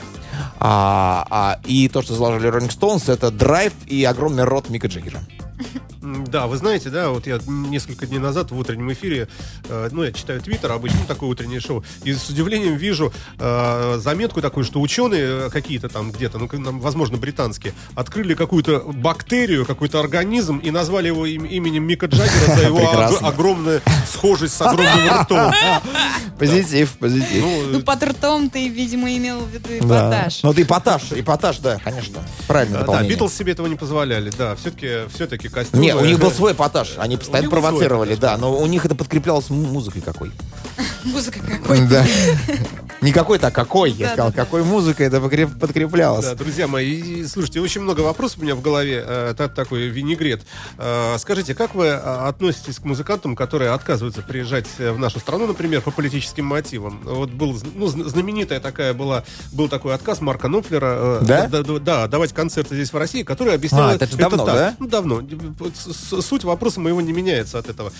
А, 0.60 1.26
а, 1.30 1.60
и 1.66 1.88
то, 1.88 2.02
что 2.02 2.16
заложили 2.16 2.52
Rolling 2.52 2.70
Stones, 2.70 3.12
это 3.12 3.32
драйв 3.32 3.74
и 3.88 4.04
огромный 4.04 4.44
рот 4.44 4.70
Мика 4.70 4.88
Джаггера. 4.88 5.20
Да, 6.32 6.48
вы 6.48 6.56
знаете, 6.58 6.90
да, 6.90 7.10
вот 7.10 7.28
я 7.28 7.40
несколько 7.46 8.08
дней 8.08 8.18
назад 8.20 8.52
в 8.52 8.58
утреннем 8.58 8.92
эфире, 8.94 9.28
э, 9.68 9.90
ну, 9.92 10.04
я 10.04 10.14
читаю 10.14 10.40
Твиттер, 10.40 10.72
обычно 10.72 11.00
такое 11.06 11.30
утреннее 11.30 11.60
шоу, 11.60 11.84
и 12.06 12.14
с 12.14 12.30
удивлением 12.30 12.76
вижу 12.78 13.12
э, 13.38 13.98
заметку 14.02 14.42
такую, 14.42 14.64
что 14.64 14.80
ученые 14.80 15.48
э, 15.48 15.50
какие-то 15.52 15.90
там 15.90 16.12
где-то, 16.12 16.38
ну, 16.38 16.48
возможно, 16.80 17.18
британские, 17.18 17.74
открыли 17.96 18.34
какую-то 18.34 18.80
бактерию, 18.80 19.66
какой-то 19.66 20.00
организм 20.00 20.58
и 20.60 20.72
назвали 20.72 21.08
его 21.08 21.26
им- 21.26 21.44
именем 21.46 21.84
Мика 21.84 22.06
Джаггера 22.06 22.56
за 22.56 22.62
его 22.66 22.80
ог- 22.82 23.22
огромную 23.24 23.82
схожесть 24.10 24.54
с 24.56 24.62
огромным 24.62 25.22
ртом. 25.22 25.52
Позитив, 26.40 26.92
позитив. 26.98 27.42
Ну, 27.44 27.64
Ну, 27.74 27.82
под 27.82 28.04
ртом 28.04 28.50
ты, 28.50 28.68
видимо, 28.70 29.16
имел 29.16 29.42
в 29.42 29.50
виду 29.50 29.68
Да. 29.88 30.08
эпатаж. 30.08 30.44
Ну, 30.44 30.50
вот 30.50 30.60
эпатаж, 30.60 31.02
эпатаж, 31.12 31.58
да, 31.60 31.78
конечно. 31.84 32.20
Правильно 32.48 32.84
да. 32.88 33.04
Битлз 33.04 33.34
себе 33.34 33.52
этого 33.52 33.68
не 33.68 33.76
позволяли, 33.76 34.32
да, 34.38 34.56
все-таки 34.56 35.08
все-таки 35.14 35.50
костюм. 35.50 35.80
Не, 35.82 35.94
у 35.96 36.04
них 36.06 36.18
был 36.22 36.32
свой 36.32 36.54
эпатаж. 36.54 36.96
Они 36.98 37.18
постоянно 37.18 37.50
провоцировали, 37.50 38.16
да, 38.16 38.38
но 38.38 38.58
у 38.58 38.66
них 38.68 38.86
это 38.86 38.96
подкреплялось 38.96 39.50
музыкой 39.50 40.02
какой. 40.02 40.32
Музыка 41.04 41.40
какой. 41.40 41.88
Да. 41.88 42.06
Не 43.02 43.12
какой-то, 43.12 43.48
а 43.48 43.52
какой, 43.52 43.90
я 43.92 44.08
Да, 44.10 44.14
сказал. 44.14 44.30
да, 44.30 44.36
да. 44.36 44.44
Какой 44.44 44.64
музыкой 44.64 45.08
это 45.08 45.20
подкреплялось. 45.20 46.26
Да, 46.26 46.36
друзья 46.36 46.68
мои, 46.68 47.24
слушайте, 47.26 47.60
очень 47.60 47.82
много 47.82 48.02
вопросов 48.02 48.38
у 48.40 48.44
меня 48.44 48.54
в 48.56 48.62
голове, 48.62 49.04
э, 49.06 49.34
та- 49.36 49.48
такой 49.50 49.88
винегрет. 49.88 50.44
Э, 50.78 51.16
скажите, 51.18 51.56
как 51.56 51.74
вы 51.74 51.86
э, 51.86 51.94
относитесь 51.96 52.78
к 52.78 52.84
музыкантам, 52.86 53.36
которые 53.36 53.72
отказываются 53.72 54.22
приезжать 54.22 54.68
э, 54.78 54.92
в 54.92 55.00
нашу 55.00 55.20
страну, 55.20 55.48
например, 55.48 55.82
по 55.82 55.90
политическим 55.90 56.46
мотивам? 56.46 57.02
Вот 57.04 57.32
был, 57.32 57.60
ну, 57.76 57.88
зн- 57.88 58.08
знаменитая 58.08 58.60
такая 58.60 58.94
была, 58.94 59.24
был 59.52 59.68
такой 59.68 59.96
отказ 59.96 60.22
Марка 60.22 60.48
Нопфлера, 60.48 61.20
э, 61.22 61.26
Да? 61.26 61.48
да, 61.48 61.64
да, 61.64 61.80
да, 61.80 62.08
давать 62.08 62.34
концерты 62.34 62.76
здесь 62.76 62.94
в 62.94 62.98
России, 62.98 63.24
который 63.24 63.56
объяснял... 63.56 63.90
А, 63.90 63.96
это 63.96 64.06
же 64.06 64.16
давно, 64.16 64.46
так. 64.46 64.56
да? 64.56 64.76
Ну, 64.78 64.88
давно. 64.88 65.22
Суть 66.22 66.44
вопроса 66.44 66.80
моего 66.80 67.02
не 67.02 67.14
меняется 67.14 67.58
от 67.58 67.68
этого. 67.68 67.92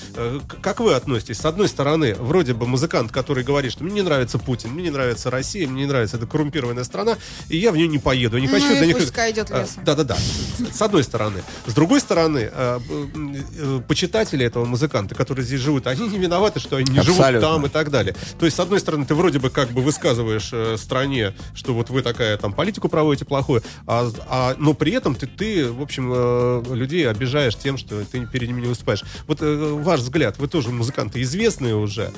Как 0.62 0.80
вы 0.80 0.94
относитесь? 0.94 1.38
С 1.40 1.46
одной 1.46 1.68
стороны, 1.70 2.14
вроде 2.20 2.54
бы 2.54 2.68
музыкант, 2.68 3.12
который 3.12 3.44
говорит, 3.44 3.72
что 3.72 3.84
мне 3.84 3.96
не 3.96 4.02
нравится 4.04 4.38
Путин, 4.38 4.70
мне 4.72 4.84
не 4.84 4.91
нравится 4.92 5.30
Россия, 5.32 5.68
мне 5.68 5.82
не 5.84 5.88
нравится 5.88 6.18
эта 6.18 6.26
коррумпированная 6.28 6.84
страна, 6.84 7.18
и 7.50 7.58
я 7.58 7.72
в 7.72 7.78
нее 7.78 7.88
не 7.88 7.98
поеду, 7.98 8.38
я 8.38 8.42
не 8.42 8.48
Ну 8.48 8.54
хочу... 8.54 8.86
не 8.86 8.94
пусть 8.94 9.06
хочу». 9.08 9.14
ка 9.16 9.32
идет 9.32 9.52
А, 9.52 9.62
лесом. 9.62 9.84
Да-да-да. 9.84 10.16
С- 10.18 10.78
С 10.78 10.82
одной 10.82 11.04
стороны. 11.04 11.42
С 11.66 11.74
другой 11.74 12.00
стороны, 12.00 12.50
э, 12.52 12.80
м, 13.16 13.36
э, 13.58 13.82
почитатели 13.88 14.46
этого 14.46 14.66
музыканта, 14.66 15.16
которые 15.16 15.46
здесь 15.46 15.60
живут, 15.62 15.88
они 15.88 16.08
не 16.08 16.18
виноваты, 16.18 16.60
что 16.60 16.76
они 16.78 16.92
не 16.92 17.02
живут 17.02 17.20
Абсолютно. 17.22 17.48
там 17.48 17.66
и 17.66 17.70
так 17.70 17.90
далее. 17.92 18.16
То 18.40 18.46
есть, 18.46 18.58
с 18.58 18.60
одной 18.60 18.80
стороны, 18.80 19.06
ты 19.06 19.16
вроде 19.16 19.40
бы 19.40 19.50
как 19.50 19.70
бы 19.72 19.82
высказываешь 19.82 20.50
э, 20.54 20.76
стране, 20.78 21.34
что 21.54 21.74
вот 21.74 21.90
вы 21.90 22.02
такая 22.02 22.38
там 22.38 22.54
политику 22.54 22.90
проводите 22.90 23.26
плохую, 23.26 23.64
а, 23.88 24.10
а- 24.28 24.56
но 24.58 24.74
при 24.74 24.92
этом 24.94 25.16
ты, 25.16 25.28
ты, 25.28 25.72
в 25.72 25.82
общем, 25.82 26.12
э, 26.14 26.64
людей 26.74 27.10
обижаешь 27.10 27.56
тем, 27.56 27.78
что 27.78 28.04
ты 28.06 28.26
перед 28.26 28.48
ними 28.50 28.62
не 28.62 28.68
выступаешь. 28.68 29.04
Вот 29.28 29.40
э, 29.42 29.56
ваш 29.82 30.00
взгляд, 30.02 30.38
вы 30.40 30.48
тоже 30.48 30.70
музыканты 30.70 31.22
известные 31.22 31.76
уже. 31.76 32.12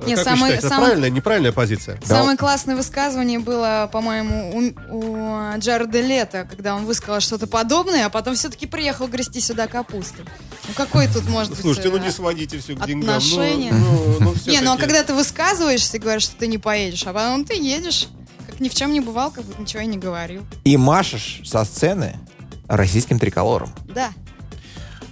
Э, 0.00 0.06
Не, 0.06 0.14
как 0.14 0.24
самый- 0.24 0.40
вы 0.40 0.46
считаете, 0.46 0.68
самый- 0.68 0.86
правильная, 0.86 1.10
неправильная 1.10 1.52
позиция? 1.52 2.00
Самое 2.04 2.36
классное 2.36 2.76
высказывание 2.76 3.38
было, 3.38 3.88
по-моему, 3.92 4.72
у, 4.90 4.96
у 4.96 5.58
Джареда 5.58 6.00
Лето, 6.00 6.46
когда 6.48 6.74
он 6.74 6.84
высказал 6.84 7.20
что-то 7.20 7.46
подобное, 7.46 8.06
а 8.06 8.10
потом 8.10 8.34
все-таки 8.34 8.66
приехал 8.66 9.08
грести 9.08 9.40
сюда 9.40 9.66
капусту. 9.66 10.22
Ну 10.68 10.74
какой 10.74 11.08
тут 11.08 11.28
может 11.28 11.52
быть... 11.52 11.60
Слушайте, 11.60 11.90
ну 11.90 11.96
э, 11.96 12.00
не 12.00 12.10
сводите 12.10 12.58
все 12.58 12.74
к 12.74 12.86
деньгам. 12.86 13.16
отношения. 13.16 13.72
Ну, 13.72 14.16
ну, 14.20 14.34
ну, 14.46 14.52
Не, 14.52 14.60
ну 14.60 14.72
а 14.72 14.76
когда 14.76 15.02
ты 15.02 15.14
высказываешься 15.14 15.96
и 15.96 16.00
говоришь, 16.00 16.24
что 16.24 16.36
ты 16.36 16.46
не 16.46 16.58
поедешь, 16.58 17.06
а 17.06 17.12
потом 17.12 17.44
ты 17.44 17.54
едешь, 17.54 18.08
как 18.46 18.60
ни 18.60 18.68
в 18.68 18.74
чем 18.74 18.92
не 18.92 19.00
бывал, 19.00 19.30
как 19.30 19.44
будто 19.44 19.60
ничего 19.60 19.82
и 19.82 19.86
не 19.86 19.98
говорил. 19.98 20.42
И 20.64 20.76
машешь 20.76 21.40
со 21.44 21.64
сцены 21.64 22.18
российским 22.68 23.18
триколором. 23.18 23.72
Да. 23.86 24.10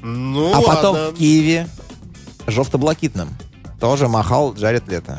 Ну, 0.02 0.54
а 0.54 0.60
потом 0.62 0.94
ладно. 0.94 1.10
в 1.10 1.14
Киеве 1.18 1.68
жовто-блакитным. 2.46 3.28
Тоже 3.80 4.08
махал 4.08 4.54
Джаред 4.54 4.88
Лето. 4.88 5.12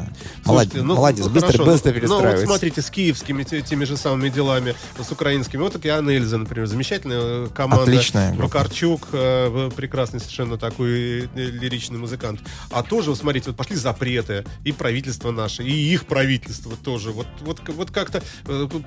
Молодец, 0.46 0.72
Слушайте, 0.74 0.82
ну, 0.82 0.96
молодец, 0.96 1.26
ну, 1.26 1.32
быстро, 1.32 1.52
хорошо, 1.52 1.66
быстро 1.66 1.90
ну, 1.92 1.94
Ну, 1.94 2.00
вот 2.00 2.02
перестраивается. 2.02 2.46
смотрите, 2.48 2.82
с 2.82 2.90
киевскими 2.90 3.44
те- 3.44 3.62
теми 3.62 3.84
же 3.86 3.98
самыми 3.98 4.30
делами, 4.30 4.74
с 5.00 5.12
украинскими. 5.12 5.62
Вот 5.62 5.76
Океан 5.76 6.10
Эльза, 6.10 6.38
например, 6.38 6.66
замечательная 6.66 7.46
э, 7.46 7.48
команда. 7.54 7.84
Отличная 7.84 8.32
группа. 8.32 8.46
Вакарчук, 8.58 9.10
э, 9.12 9.70
прекрасный 9.76 10.20
совершенно 10.20 10.58
такой 10.58 11.26
э, 11.26 11.28
лиричный 11.36 12.00
музыкант. 12.00 12.40
А 12.72 12.82
тоже, 12.82 13.12
вот 13.12 13.20
смотрите, 13.20 13.48
вот 13.52 13.58
пошли 13.58 13.76
запреты, 13.76 14.44
и 14.64 14.72
правительство 14.72 15.32
наше, 15.32 15.64
и 15.64 15.72
их 15.94 16.08
правительство 16.08 16.76
тоже. 16.84 17.12
Вот, 17.12 17.28
вот, 17.42 17.62
вот 17.68 17.92
как-то... 17.92 18.24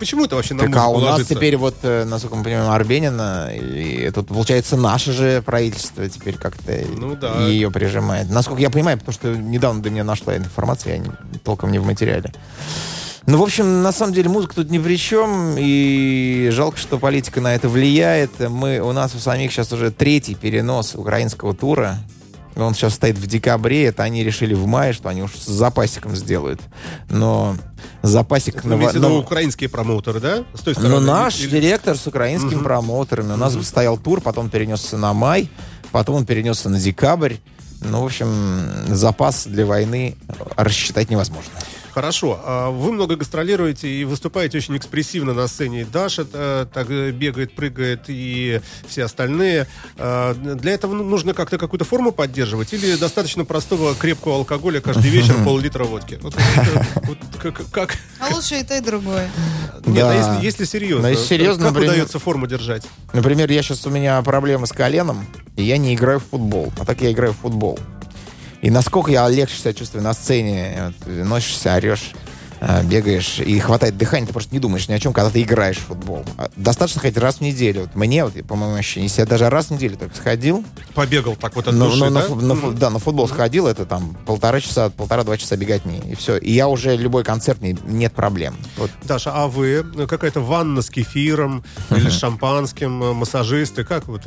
Почему 0.01 0.25
это 0.25 0.35
вообще 0.37 0.55
на 0.55 0.65
Так, 0.65 0.77
а 0.77 0.89
у 0.89 0.99
нас 1.01 1.13
ложится? 1.13 1.35
теперь 1.35 1.57
вот, 1.57 1.77
насколько 1.83 2.35
мы 2.37 2.43
понимаем, 2.45 2.71
Арбенина, 2.71 3.51
и 3.55 4.11
тут, 4.11 4.29
получается, 4.29 4.77
наше 4.77 5.13
же 5.13 5.43
правительство 5.43 6.09
теперь 6.09 6.37
как-то 6.37 6.77
Ну 6.97 7.15
да. 7.15 7.47
ее 7.47 7.71
прижимает. 7.71 8.29
Насколько 8.31 8.63
я 8.63 8.71
понимаю, 8.71 8.99
потому 8.99 9.13
что 9.15 9.29
недавно 9.61 9.83
до 9.83 9.91
меня 9.91 10.05
нашла 10.05 10.33
эта 10.35 10.45
информация, 10.45 10.95
я 10.95 10.99
не- 10.99 11.11
толком 11.45 11.71
не 11.71 11.79
в 11.79 11.85
материале. 11.85 12.33
Ну, 13.27 13.37
в 13.39 13.43
общем, 13.43 13.83
на 13.83 13.93
самом 13.93 14.15
деле 14.15 14.31
музыка 14.31 14.55
тут 14.55 14.71
ни 14.71 14.79
при 14.79 14.97
чем, 14.97 15.55
и 15.59 16.49
жалко, 16.51 16.79
что 16.79 16.99
политика 16.99 17.41
на 17.43 17.55
это 17.55 17.69
влияет. 17.69 18.31
Мы, 18.41 18.81
у 18.81 18.93
нас 18.93 19.15
у 19.15 19.19
самих 19.19 19.53
сейчас 19.53 19.71
уже 19.73 19.91
третий 19.91 20.35
перенос 20.35 20.95
украинского 20.95 21.55
тура. 21.55 21.99
Он 22.57 22.75
сейчас 22.75 22.95
стоит 22.95 23.17
в 23.19 23.27
декабре, 23.27 23.85
это 23.85 24.03
они 24.03 24.25
решили 24.25 24.55
в 24.55 24.67
мае, 24.67 24.93
что 24.95 25.09
они 25.11 25.23
уж 25.23 25.33
с 25.35 25.47
запасиком 25.47 26.17
сделают. 26.17 26.61
Но 27.11 27.57
запасик... 28.03 28.65
Вы 28.65 28.77
на- 28.77 28.93
на- 29.09 29.15
украинские 29.19 29.69
промоутеры, 29.69 30.19
да? 30.21 30.45
С 30.55 30.61
той 30.61 30.75
стороны? 30.75 30.99
ну, 30.99 31.01
наш 31.07 31.39
Или- 31.41 31.51
директор 31.61 31.97
с 31.97 32.07
украинскими 32.07 32.63
промоутерами. 32.63 33.35
У 33.35 33.37
нас 33.37 33.55
стоял 33.67 33.99
тур, 33.99 34.21
потом 34.23 34.49
перенесся 34.49 34.97
на 34.97 35.13
май, 35.13 35.49
потом 35.93 36.17
он 36.17 36.27
перенесся 36.27 36.71
на 36.71 36.81
декабрь. 36.81 37.35
Ну, 37.83 38.03
в 38.03 38.07
общем, 38.07 38.95
запас 38.95 39.47
для 39.47 39.65
войны 39.65 40.17
рассчитать 40.57 41.11
невозможно. 41.11 41.53
Хорошо. 41.93 42.41
А 42.45 42.71
Вы 42.71 42.93
много 42.93 43.17
гастролируете 43.17 43.89
и 43.89 44.05
выступаете 44.05 44.59
очень 44.59 44.77
экспрессивно 44.77 45.35
на 45.35 45.47
сцене. 45.49 45.85
Даша 45.85 46.27
э, 46.33 46.67
так 46.73 46.89
э, 46.91 47.11
бегает, 47.11 47.55
прыгает, 47.55 48.03
и 48.09 48.61
все 48.87 49.05
остальные. 49.05 49.67
А, 49.97 50.35
Для 50.35 50.73
этого 50.73 50.95
ну, 50.95 51.05
нужно 51.05 51.35
как-то 51.35 51.59
какую-то 51.59 51.85
форму 51.85 52.13
поддерживать 52.13 52.73
или 52.73 52.95
достаточно 52.97 53.45
простого 53.45 53.95
крепкого 53.95 54.37
алкоголя 54.37 54.81
каждый 54.81 55.11
вечер 55.11 55.35
пол-литра 55.45 55.85
водки? 55.85 56.19
Вот, 56.23 56.35
э, 56.37 56.83
вот 57.05 57.19
как, 57.43 57.71
как- 57.71 57.97
А 58.21 58.35
лучше 58.35 58.57
и 58.61 58.63
то, 58.63 58.77
и 58.77 58.81
другое. 58.81 59.29
Нет, 59.87 60.05
а 60.05 60.09
Да. 60.09 60.15
если, 60.37 60.45
если 60.47 60.65
серьезно, 60.65 61.03
Но 61.03 61.09
если 61.09 61.25
серьезно, 61.25 61.65
как 61.65 61.73
например- 61.75 61.93
удается 61.95 62.19
форму 62.19 62.47
держать? 62.47 62.85
Например, 63.13 63.51
я 63.51 63.63
сейчас 63.63 63.87
у 63.87 63.91
меня 63.91 64.21
проблемы 64.23 64.67
с 64.67 64.73
коленом, 64.73 65.27
и 65.57 65.63
я 65.65 65.77
не 65.79 65.95
играю 65.95 66.21
в 66.21 66.25
футбол. 66.31 66.73
А 66.79 66.85
так 66.85 67.01
я 67.01 67.11
играю 67.11 67.33
в 67.33 67.39
футбол. 67.39 67.79
И 68.63 68.71
насколько 68.71 69.11
я 69.11 69.29
легче 69.29 69.57
себя 69.57 69.73
чувствую 69.73 70.05
на 70.05 70.13
сцене, 70.15 70.93
вот, 71.07 71.07
носишься, 71.27 71.75
орешь, 71.75 72.13
э, 72.61 72.83
бегаешь, 72.85 73.39
и 73.41 73.59
хватает 73.59 73.97
дыхания, 73.97 74.27
ты 74.27 74.35
просто 74.35 74.55
не 74.55 74.59
думаешь 74.59 74.87
ни 74.87 74.93
о 74.93 74.99
чем, 74.99 75.15
когда 75.15 75.31
ты 75.31 75.41
играешь 75.41 75.79
в 75.79 75.87
футбол. 75.87 76.25
А 76.37 76.51
Достаточно 76.57 77.01
хоть 77.01 77.17
раз 77.17 77.37
в 77.37 77.41
неделю. 77.41 77.83
Вот 77.83 77.95
мне, 77.95 78.23
вот, 78.23 78.35
по 78.47 78.57
моему 78.57 78.75
ощущению, 78.75 79.09
если 79.09 79.23
я 79.23 79.27
даже 79.27 79.49
раз 79.49 79.69
в 79.69 79.71
неделю 79.71 79.97
только 79.97 80.15
сходил, 80.15 80.63
Побегал 80.95 81.37
так 81.37 81.57
вот 81.57 81.69
от 81.69 81.75
Ну, 81.75 81.87
души, 81.89 82.11
на 82.11 82.21
да? 82.21 82.27
фу- 82.27 82.35
на 82.35 82.55
фу- 82.55 82.73
да, 82.73 82.91
на 82.91 82.99
футбол 82.99 83.29
сходил, 83.29 83.67
это 83.67 83.87
там 83.87 84.15
полтора 84.27 84.61
часа, 84.61 84.91
полтора-два 84.91 85.39
часа 85.39 85.57
беготни, 85.57 85.99
и 86.01 86.15
все. 86.15 86.37
И 86.37 86.53
я 86.53 86.69
уже 86.69 86.97
любой 86.99 87.25
концерт, 87.25 87.63
не- 87.63 87.79
нет 87.87 88.13
проблем. 88.13 88.55
Вот 88.77 88.91
Даша, 89.05 89.33
а 89.33 89.47
вы? 89.47 89.83
Ну, 89.95 90.07
Какая-то 90.07 90.41
ванна 90.41 90.83
с 90.83 90.91
кефиром 90.91 91.65
или 91.97 92.11
с 92.11 92.19
шампанским, 92.19 93.03
э, 93.05 93.13
массажисты? 93.15 93.85
Как 93.85 94.07
вот... 94.07 94.27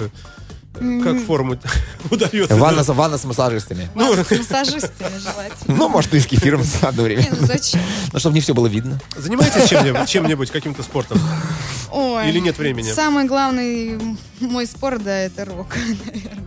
Как 0.73 1.19
форму 1.25 1.57
удается? 2.12 2.55
ванна, 2.55 2.83
с- 2.83 2.89
ванна 2.93 3.17
с 3.17 3.23
массажистами. 3.25 3.89
Ладно, 3.95 4.23
с 4.23 4.31
массажистами 4.38 5.17
желательно. 5.19 5.75
Ну, 5.75 5.88
может, 5.89 6.13
и 6.13 6.19
с 6.19 6.25
кефиром 6.25 6.62
в 6.63 6.83
одно 6.83 7.03
время. 7.03 7.21
Не, 7.23 7.29
ну 7.29 7.45
зачем? 7.45 7.81
Ну, 8.12 8.19
чтобы 8.19 8.36
не 8.36 8.41
все 8.41 8.53
было 8.53 8.67
видно. 8.67 8.99
Занимаетесь 9.15 9.69
чем-нибудь, 9.69 10.09
чем-нибудь, 10.09 10.51
каким-то 10.51 10.81
спортом? 10.83 11.19
Ой, 11.91 12.27
Или 12.29 12.39
нет 12.39 12.57
времени? 12.57 12.91
Самый 12.91 13.25
главный 13.25 13.99
мой 14.39 14.65
спорт, 14.65 15.03
да, 15.03 15.15
это 15.19 15.45
рок, 15.45 15.75
наверное. 16.05 16.43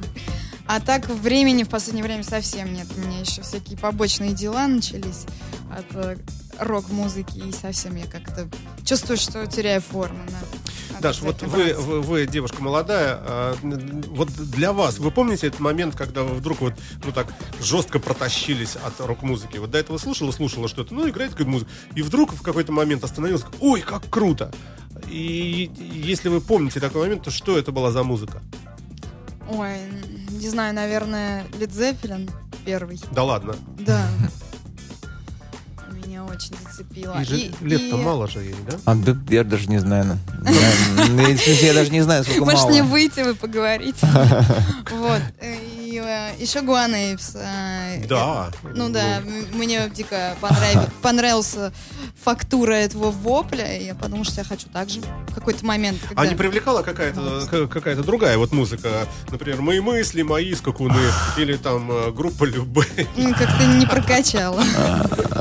А 0.66 0.80
так 0.80 1.08
времени 1.08 1.62
в 1.62 1.68
последнее 1.68 2.02
время 2.02 2.24
совсем 2.24 2.74
нет. 2.74 2.88
У 2.96 3.00
меня 3.00 3.20
еще 3.20 3.42
всякие 3.42 3.78
побочные 3.78 4.32
дела 4.32 4.66
начались 4.66 5.24
от 5.70 5.84
э, 5.94 6.16
рок-музыки, 6.58 7.38
и 7.38 7.52
совсем 7.52 7.96
я 7.96 8.06
как-то 8.06 8.48
чувствую, 8.84 9.16
что 9.16 9.46
теряю 9.46 9.80
форму. 9.80 10.18
Надо- 10.24 11.00
Даш, 11.00 11.20
вот 11.20 11.42
вы, 11.42 11.74
вы, 11.74 12.00
вы 12.00 12.26
девушка 12.26 12.62
молодая, 12.62 13.18
а, 13.20 13.56
вот 13.62 14.30
для 14.32 14.72
вас, 14.72 14.98
вы 14.98 15.10
помните 15.10 15.46
этот 15.46 15.60
момент, 15.60 15.94
когда 15.94 16.22
вы 16.22 16.34
вдруг 16.36 16.60
вот, 16.62 16.74
ну 17.04 17.12
так, 17.12 17.26
жестко 17.60 17.98
протащились 17.98 18.76
от 18.76 18.98
рок-музыки? 19.00 19.58
Вот 19.58 19.70
до 19.70 19.78
этого 19.78 19.98
слушала, 19.98 20.30
слушала 20.30 20.68
что-то, 20.68 20.94
ну, 20.94 21.08
играет 21.08 21.32
какая-то 21.32 21.50
музыка, 21.50 21.70
и 21.94 22.02
вдруг 22.02 22.32
в 22.32 22.40
какой-то 22.42 22.72
момент 22.72 23.04
остановилась, 23.04 23.44
ой, 23.60 23.82
как 23.82 24.08
круто! 24.08 24.52
И 25.10 25.70
если 25.78 26.30
вы 26.30 26.40
помните 26.40 26.80
такой 26.80 27.02
момент, 27.02 27.24
то 27.24 27.30
что 27.30 27.58
это 27.58 27.72
была 27.72 27.90
за 27.90 28.02
музыка? 28.02 28.42
Ой, 29.48 29.78
не 30.30 30.48
знаю, 30.48 30.74
наверное, 30.74 31.44
Led 31.58 31.70
Zeppelin 31.70 32.30
первый. 32.64 33.00
Да 33.12 33.22
ладно. 33.22 33.54
Да. 33.78 34.08
Меня 36.26 36.34
очень 36.34 36.54
зацепила. 36.64 37.20
И 37.20 37.24
же 37.24 37.36
И- 37.38 37.52
лет-то 37.62 37.96
и- 37.96 38.00
мало 38.02 38.26
же 38.28 38.40
ей, 38.40 38.54
да? 38.68 38.76
А, 38.84 38.94
да, 38.94 39.16
я 39.28 39.44
даже 39.44 39.68
не 39.68 39.78
знаю. 39.78 40.18
Я, 40.44 41.06
ну, 41.08 41.24
смысле, 41.24 41.66
я 41.66 41.74
даже 41.74 41.90
не 41.90 42.02
знаю, 42.02 42.24
сколько 42.24 42.44
Может, 42.44 42.58
мало. 42.60 42.70
мне 42.70 42.82
выйти, 42.82 43.20
вы 43.20 43.34
поговорите. 43.34 44.06
Вот. 44.90 45.20
И 45.42 46.00
э, 46.04 46.30
еще 46.38 46.62
Гуанейпс. 46.62 47.32
Да. 48.08 48.50
Ну 48.74 48.88
да, 48.88 49.18
м- 49.18 49.46
мне 49.52 49.88
дико 49.94 50.36
понрав- 50.40 50.92
понравился 51.02 51.72
фактура 52.22 52.72
этого 52.74 53.10
вопля, 53.10 53.76
я 53.80 53.94
подумала, 53.94 54.24
что 54.24 54.40
я 54.40 54.44
хочу 54.44 54.68
так 54.72 54.88
же 54.90 55.00
в 55.28 55.34
какой-то 55.34 55.64
момент. 55.66 55.98
А 56.14 56.26
не 56.26 56.34
привлекала 56.34 56.82
какая-то 56.82 57.68
какая-то 57.68 58.02
другая 58.02 58.36
вот 58.38 58.52
музыка, 58.52 59.06
например, 59.30 59.60
мои 59.60 59.80
мысли, 59.80 60.22
мои 60.22 60.54
скакуны, 60.54 61.00
или 61.36 61.56
там 61.56 61.90
э, 61.90 62.10
группа 62.12 62.44
Любэ. 62.44 62.84
Как-то 63.38 63.64
не 63.66 63.86
прокачала. 63.86 64.62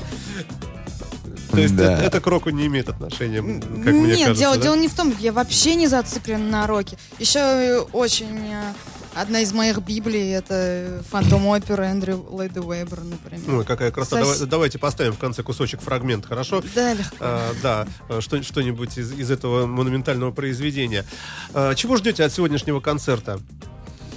То 1.55 1.61
есть 1.61 1.75
Да. 1.75 1.93
это, 1.93 2.03
это 2.03 2.21
к 2.21 2.27
року 2.27 2.49
не 2.49 2.67
имеет 2.67 2.89
отношения, 2.89 3.41
как 3.41 3.93
мне 3.93 4.07
Нет, 4.07 4.19
кажется. 4.19 4.39
дело, 4.39 4.55
да? 4.55 4.61
дело 4.61 4.75
не 4.75 4.87
в 4.87 4.93
том, 4.95 5.13
я 5.19 5.31
вообще 5.31 5.75
не 5.75 5.87
зациклена 5.87 6.43
на 6.49 6.67
роке. 6.67 6.97
Еще 7.19 7.39
э, 7.39 7.79
очень 7.93 8.37
э, 8.51 8.73
одна 9.13 9.39
из 9.41 9.53
моих 9.53 9.79
библий 9.79 10.29
это 10.29 11.03
фантом 11.09 11.47
опера 11.47 11.83
Эндрю 11.83 12.25
Лэйда 12.29 12.61
Уэббера, 12.61 13.01
например. 13.01 13.59
Ой, 13.59 13.65
какая 13.65 13.91
красота. 13.91 14.21
Сос- 14.21 14.33
Давай- 14.39 14.49
давайте 14.49 14.79
поставим 14.79 15.13
в 15.13 15.17
конце 15.17 15.43
кусочек 15.43 15.81
фрагмент, 15.81 16.25
хорошо? 16.25 16.61
Да, 16.75 16.93
легко. 16.93 17.15
А, 17.19 17.51
да, 17.63 17.87
что, 18.21 18.41
что-нибудь 18.43 18.97
из, 18.97 19.11
из 19.13 19.31
этого 19.31 19.65
монументального 19.65 20.31
произведения. 20.31 21.05
А, 21.53 21.73
чего 21.75 21.95
ждете 21.97 22.23
от 22.23 22.33
сегодняшнего 22.33 22.79
концерта? 22.81 23.39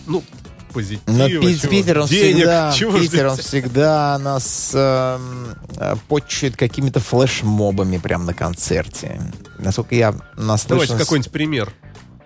Ну, 0.06 0.22
позитива, 0.72 1.02
Но 1.06 1.28
чего? 1.28 1.42
Питер, 1.70 1.98
он 2.00 2.06
денег, 2.08 2.36
всегда, 2.36 2.72
чего 2.72 2.98
Питер, 2.98 3.26
он 3.26 3.36
всегда 3.36 4.18
нас 4.18 4.72
эм, 4.74 5.54
э, 5.76 5.96
почует 6.08 6.56
какими-то 6.56 7.00
флешмобами 7.00 7.98
прямо 7.98 8.24
на 8.24 8.34
концерте. 8.34 9.20
Насколько 9.58 9.94
я 9.94 10.14
наслышан... 10.36 10.68
Давайте 10.68 10.96
какой-нибудь 10.96 11.32
пример. 11.32 11.72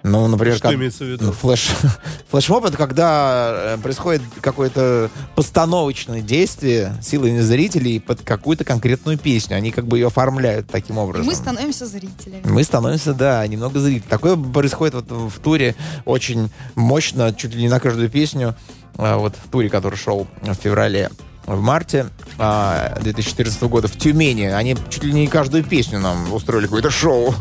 Ну, 0.03 0.27
например, 0.27 0.57
Что 0.57 0.75
имеется 0.75 1.05
в 1.05 1.09
виду? 1.09 1.31
флеш... 1.33 1.71
флешмоб 2.31 2.65
это 2.65 2.77
когда 2.77 3.75
э, 3.75 3.79
происходит 3.79 4.23
какое-то 4.41 5.11
постановочное 5.37 6.23
действие 6.23 6.95
силами 7.01 7.39
зрителей 7.41 8.01
под 8.01 8.23
какую-то 8.23 8.65
конкретную 8.65 9.17
песню. 9.17 9.57
Они 9.57 9.71
как 9.71 9.87
бы 9.87 9.99
ее 9.99 10.09
оформляют 10.09 10.67
таким 10.69 10.97
И 10.97 10.99
образом. 10.99 11.27
мы 11.27 11.35
становимся 11.35 11.87
зрителями. 11.87 12.43
Мы 12.45 12.65
становимся, 12.65 13.15
да, 13.15 13.47
немного 13.47 13.79
зрителей. 13.79 14.05
Такое 14.09 14.37
происходит 14.37 14.95
вот 14.95 15.11
в 15.11 15.39
туре 15.39 15.77
очень 16.05 16.51
мощно, 16.75 17.33
чуть 17.33 17.55
ли 17.55 17.63
не 17.63 17.69
на 17.69 17.79
каждую 17.79 18.11
песню. 18.11 18.57
А, 18.97 19.19
Вот 19.19 19.35
в 19.37 19.49
туре, 19.51 19.71
который 19.71 19.97
шел 19.97 20.27
в 20.43 20.55
феврале, 20.55 21.11
в 21.47 21.61
марте 21.61 22.07
а, 22.39 22.99
2014 23.01 23.63
года 23.65 23.89
в 23.89 23.97
Тюмени. 23.99 24.45
Они 24.45 24.77
чуть 24.91 25.03
ли 25.05 25.13
не 25.13 25.27
каждую 25.27 25.65
песню 25.65 25.99
нам 25.99 26.33
устроили 26.33 26.65
какое-то 26.67 26.91
шоу. 26.91 27.35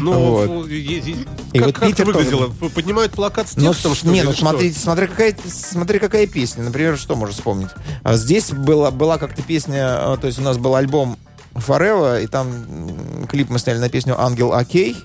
Ну, 0.00 0.12
Вот. 0.12 0.46
ну, 0.48 0.64
И 0.66 1.12
как, 1.54 1.66
вот 1.66 1.74
как 1.74 1.82
это 1.84 1.86
Питер 1.86 2.04
тоже- 2.06 2.18
выглядело? 2.18 2.48
П- 2.48 2.68
Поднимают 2.68 3.12
плакат 3.12 3.48
с 3.48 3.56
Ну, 3.56 3.70
текстом, 3.72 3.94
с- 3.94 3.98
что 3.98 4.08
не, 4.08 4.22
ну 4.22 4.32
что? 4.32 4.40
смотри, 4.40 4.72
смотри 4.72 5.06
какая, 5.06 5.36
смотри, 5.48 5.98
какая 5.98 6.26
песня. 6.26 6.64
Например, 6.64 6.98
что 6.98 7.14
можешь 7.16 7.36
вспомнить? 7.36 7.68
А 8.02 8.16
Здесь 8.16 8.50
была, 8.50 8.90
была 8.90 9.18
как-то 9.18 9.42
песня, 9.42 10.12
а, 10.12 10.16
то 10.16 10.26
есть 10.26 10.38
у 10.38 10.42
нас 10.42 10.58
был 10.58 10.74
альбом 10.74 11.16
Forever, 11.54 12.22
и 12.22 12.26
там 12.26 13.26
клип 13.28 13.48
мы 13.50 13.58
сняли 13.60 13.78
на 13.78 13.88
песню 13.88 14.20
«Ангел 14.20 14.52
Окей». 14.52 14.96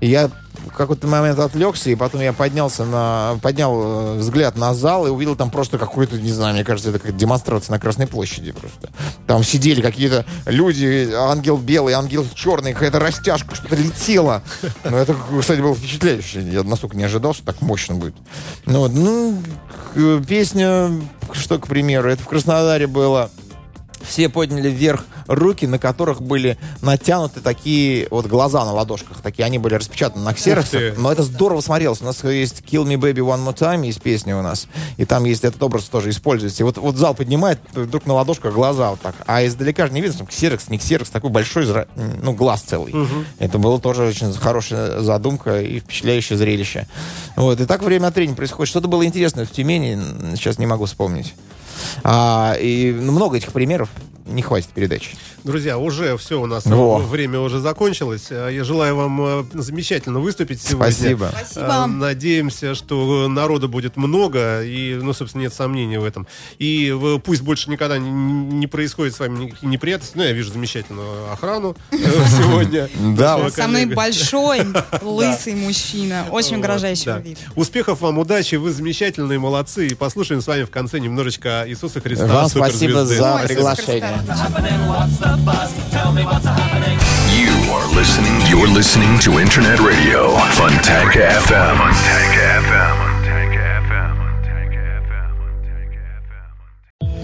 И 0.00 0.08
я 0.08 0.30
какой-то 0.70 1.06
момент 1.06 1.38
отвлекся, 1.38 1.90
и 1.90 1.94
потом 1.94 2.20
я 2.20 2.32
поднялся 2.32 2.84
на, 2.84 3.38
поднял 3.42 4.14
э, 4.14 4.18
взгляд 4.18 4.56
на 4.56 4.74
зал 4.74 5.06
и 5.06 5.10
увидел 5.10 5.36
там 5.36 5.50
просто 5.50 5.78
какую-то, 5.78 6.18
не 6.18 6.32
знаю, 6.32 6.54
мне 6.54 6.64
кажется, 6.64 6.90
это 6.90 6.98
как 6.98 7.16
демонстрация 7.16 7.72
на 7.72 7.80
Красной 7.80 8.06
площади 8.06 8.52
просто. 8.52 8.90
Там 9.26 9.44
сидели 9.44 9.80
какие-то 9.80 10.24
люди, 10.46 11.10
ангел 11.14 11.56
белый, 11.56 11.94
ангел 11.94 12.26
черный, 12.34 12.72
какая-то 12.72 12.98
растяжка, 12.98 13.54
что-то 13.54 13.76
летело. 13.76 14.42
Ну, 14.84 14.96
это, 14.96 15.16
кстати, 15.40 15.60
было 15.60 15.74
впечатляюще. 15.74 16.40
Я 16.42 16.62
настолько 16.62 16.96
не 16.96 17.04
ожидал, 17.04 17.34
что 17.34 17.44
так 17.44 17.60
мощно 17.60 17.94
будет. 17.94 18.14
Ну, 18.66 18.80
вот, 18.80 18.92
ну, 18.92 19.42
песня, 20.26 20.90
что, 21.32 21.58
к 21.58 21.66
примеру, 21.66 22.10
это 22.10 22.22
в 22.22 22.26
Краснодаре 22.26 22.86
было 22.86 23.30
все 24.06 24.28
подняли 24.28 24.68
вверх 24.68 25.04
руки, 25.26 25.66
на 25.66 25.78
которых 25.78 26.22
были 26.22 26.58
натянуты 26.80 27.40
такие 27.40 28.08
вот 28.10 28.26
глаза 28.26 28.64
на 28.64 28.72
ладошках. 28.72 29.20
Такие 29.22 29.44
они 29.44 29.58
были 29.58 29.74
распечатаны 29.74 30.24
на 30.24 30.34
ксероксах. 30.34 30.96
Но 30.98 31.12
это 31.12 31.22
здорово 31.22 31.60
смотрелось. 31.60 32.00
У 32.02 32.04
нас 32.04 32.22
есть 32.24 32.62
Kill 32.62 32.84
Me 32.84 32.96
Baby 32.96 33.18
One 33.18 33.46
More 33.46 33.56
Time, 33.56 33.86
есть 33.86 34.02
песня 34.02 34.36
у 34.36 34.42
нас. 34.42 34.66
И 34.96 35.04
там 35.04 35.24
есть 35.24 35.44
этот 35.44 35.62
образ 35.62 35.84
тоже 35.84 36.10
используется. 36.10 36.62
И 36.62 36.64
вот, 36.64 36.78
вот 36.78 36.96
зал 36.96 37.14
поднимает 37.14 37.60
вдруг 37.72 38.06
на 38.06 38.14
ладошках 38.14 38.54
глаза 38.54 38.90
вот 38.90 39.00
так. 39.00 39.14
А 39.26 39.44
издалека 39.46 39.86
же 39.86 39.92
не 39.92 40.00
видно, 40.00 40.16
что 40.16 40.26
ксерокс, 40.26 40.68
не 40.68 40.78
ксерокс, 40.78 41.10
такой 41.10 41.30
большой, 41.30 41.66
ну, 42.22 42.32
глаз 42.32 42.62
целый. 42.62 42.94
Это 43.38 43.58
было 43.58 43.80
тоже 43.80 44.04
очень 44.04 44.32
хорошая 44.32 45.00
задумка 45.00 45.60
и 45.60 45.80
впечатляющее 45.80 46.36
зрелище. 46.36 46.86
Вот. 47.36 47.60
И 47.60 47.66
так 47.66 47.82
время 47.82 48.08
от 48.08 48.14
времени 48.14 48.34
происходит. 48.34 48.70
Что-то 48.70 48.88
было 48.88 49.04
интересное 49.04 49.44
в 49.44 49.50
Тюмени, 49.50 49.98
сейчас 50.36 50.58
не 50.58 50.66
могу 50.66 50.86
вспомнить. 50.86 51.34
А, 52.04 52.54
и 52.58 52.92
ну, 52.92 53.12
много 53.12 53.36
этих 53.36 53.52
примеров. 53.52 53.88
Не 54.26 54.42
хватит 54.42 54.68
передачи. 54.68 55.16
Друзья, 55.44 55.76
уже 55.76 56.16
все 56.18 56.40
у 56.40 56.46
нас 56.46 56.66
Во. 56.66 56.98
время 56.98 57.40
уже 57.40 57.58
закончилось. 57.58 58.28
А 58.30 58.48
Я 58.48 58.62
желаю 58.62 58.94
вам 58.94 59.20
э, 59.22 59.44
замечательно 59.54 60.20
выступить 60.20 60.62
сегодня. 60.62 60.92
Спасибо. 60.92 61.30
Спасибо. 61.32 61.66
А, 61.68 61.86
Надеемся, 61.88 62.76
что 62.76 63.26
народа 63.28 63.66
будет 63.66 63.96
много, 63.96 64.62
и, 64.62 64.94
ну, 64.94 65.12
собственно, 65.12 65.42
нет 65.42 65.52
сомнений 65.52 65.98
в 65.98 66.04
этом. 66.04 66.28
И 66.58 66.96
э, 66.96 67.18
пусть 67.18 67.42
больше 67.42 67.70
никогда 67.70 67.98
не, 67.98 68.66
происходит 68.68 69.14
с 69.14 69.18
вами 69.18 69.44
никаких 69.44 69.62
неприятностей. 69.64 70.16
Ну, 70.16 70.22
я 70.22 70.32
вижу 70.32 70.52
замечательную 70.52 71.32
охрану 71.32 71.76
э, 71.90 71.96
сегодня. 72.38 72.88
Да, 73.16 73.50
Самый 73.50 73.86
большой 73.86 74.60
лысый 75.02 75.56
мужчина, 75.56 76.26
очень 76.30 76.56
угрожающего 76.56 77.14
да. 77.14 77.20
вида. 77.20 77.40
Успехов 77.56 78.00
вам, 78.00 78.18
удачи, 78.18 78.54
вы 78.54 78.70
замечательные, 78.70 79.40
молодцы. 79.40 79.88
И 79.88 79.94
послушаем 79.94 80.40
с 80.40 80.46
вами 80.46 80.62
в 80.62 80.70
конце 80.70 81.00
немножечко 81.00 81.64
Иисуса 81.66 82.00
Христа. 82.00 82.26
Вам 82.26 82.48
спасибо 82.48 83.04
You 85.32 85.38
are 87.72 87.88
listening. 87.94 88.36
You're 88.50 88.68
listening 88.68 89.18
to 89.20 89.38
Internet 89.40 89.80
Radio, 89.80 90.36
Funtank 90.58 91.12
FM. 91.16 91.76
Funtank 91.78 92.34
FM. 92.60 92.92
Funtank 93.00 93.56
FM. 93.88 94.12
Funtank 94.20 94.76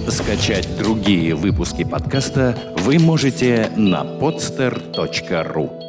FM. 0.06 0.10
Скачать 0.10 0.78
другие 0.78 1.34
выпуски 1.34 1.84
подкаста 1.84 2.56
вы 2.78 2.98
можете 2.98 3.70
на 3.76 4.04
podster.ru. 4.04 5.87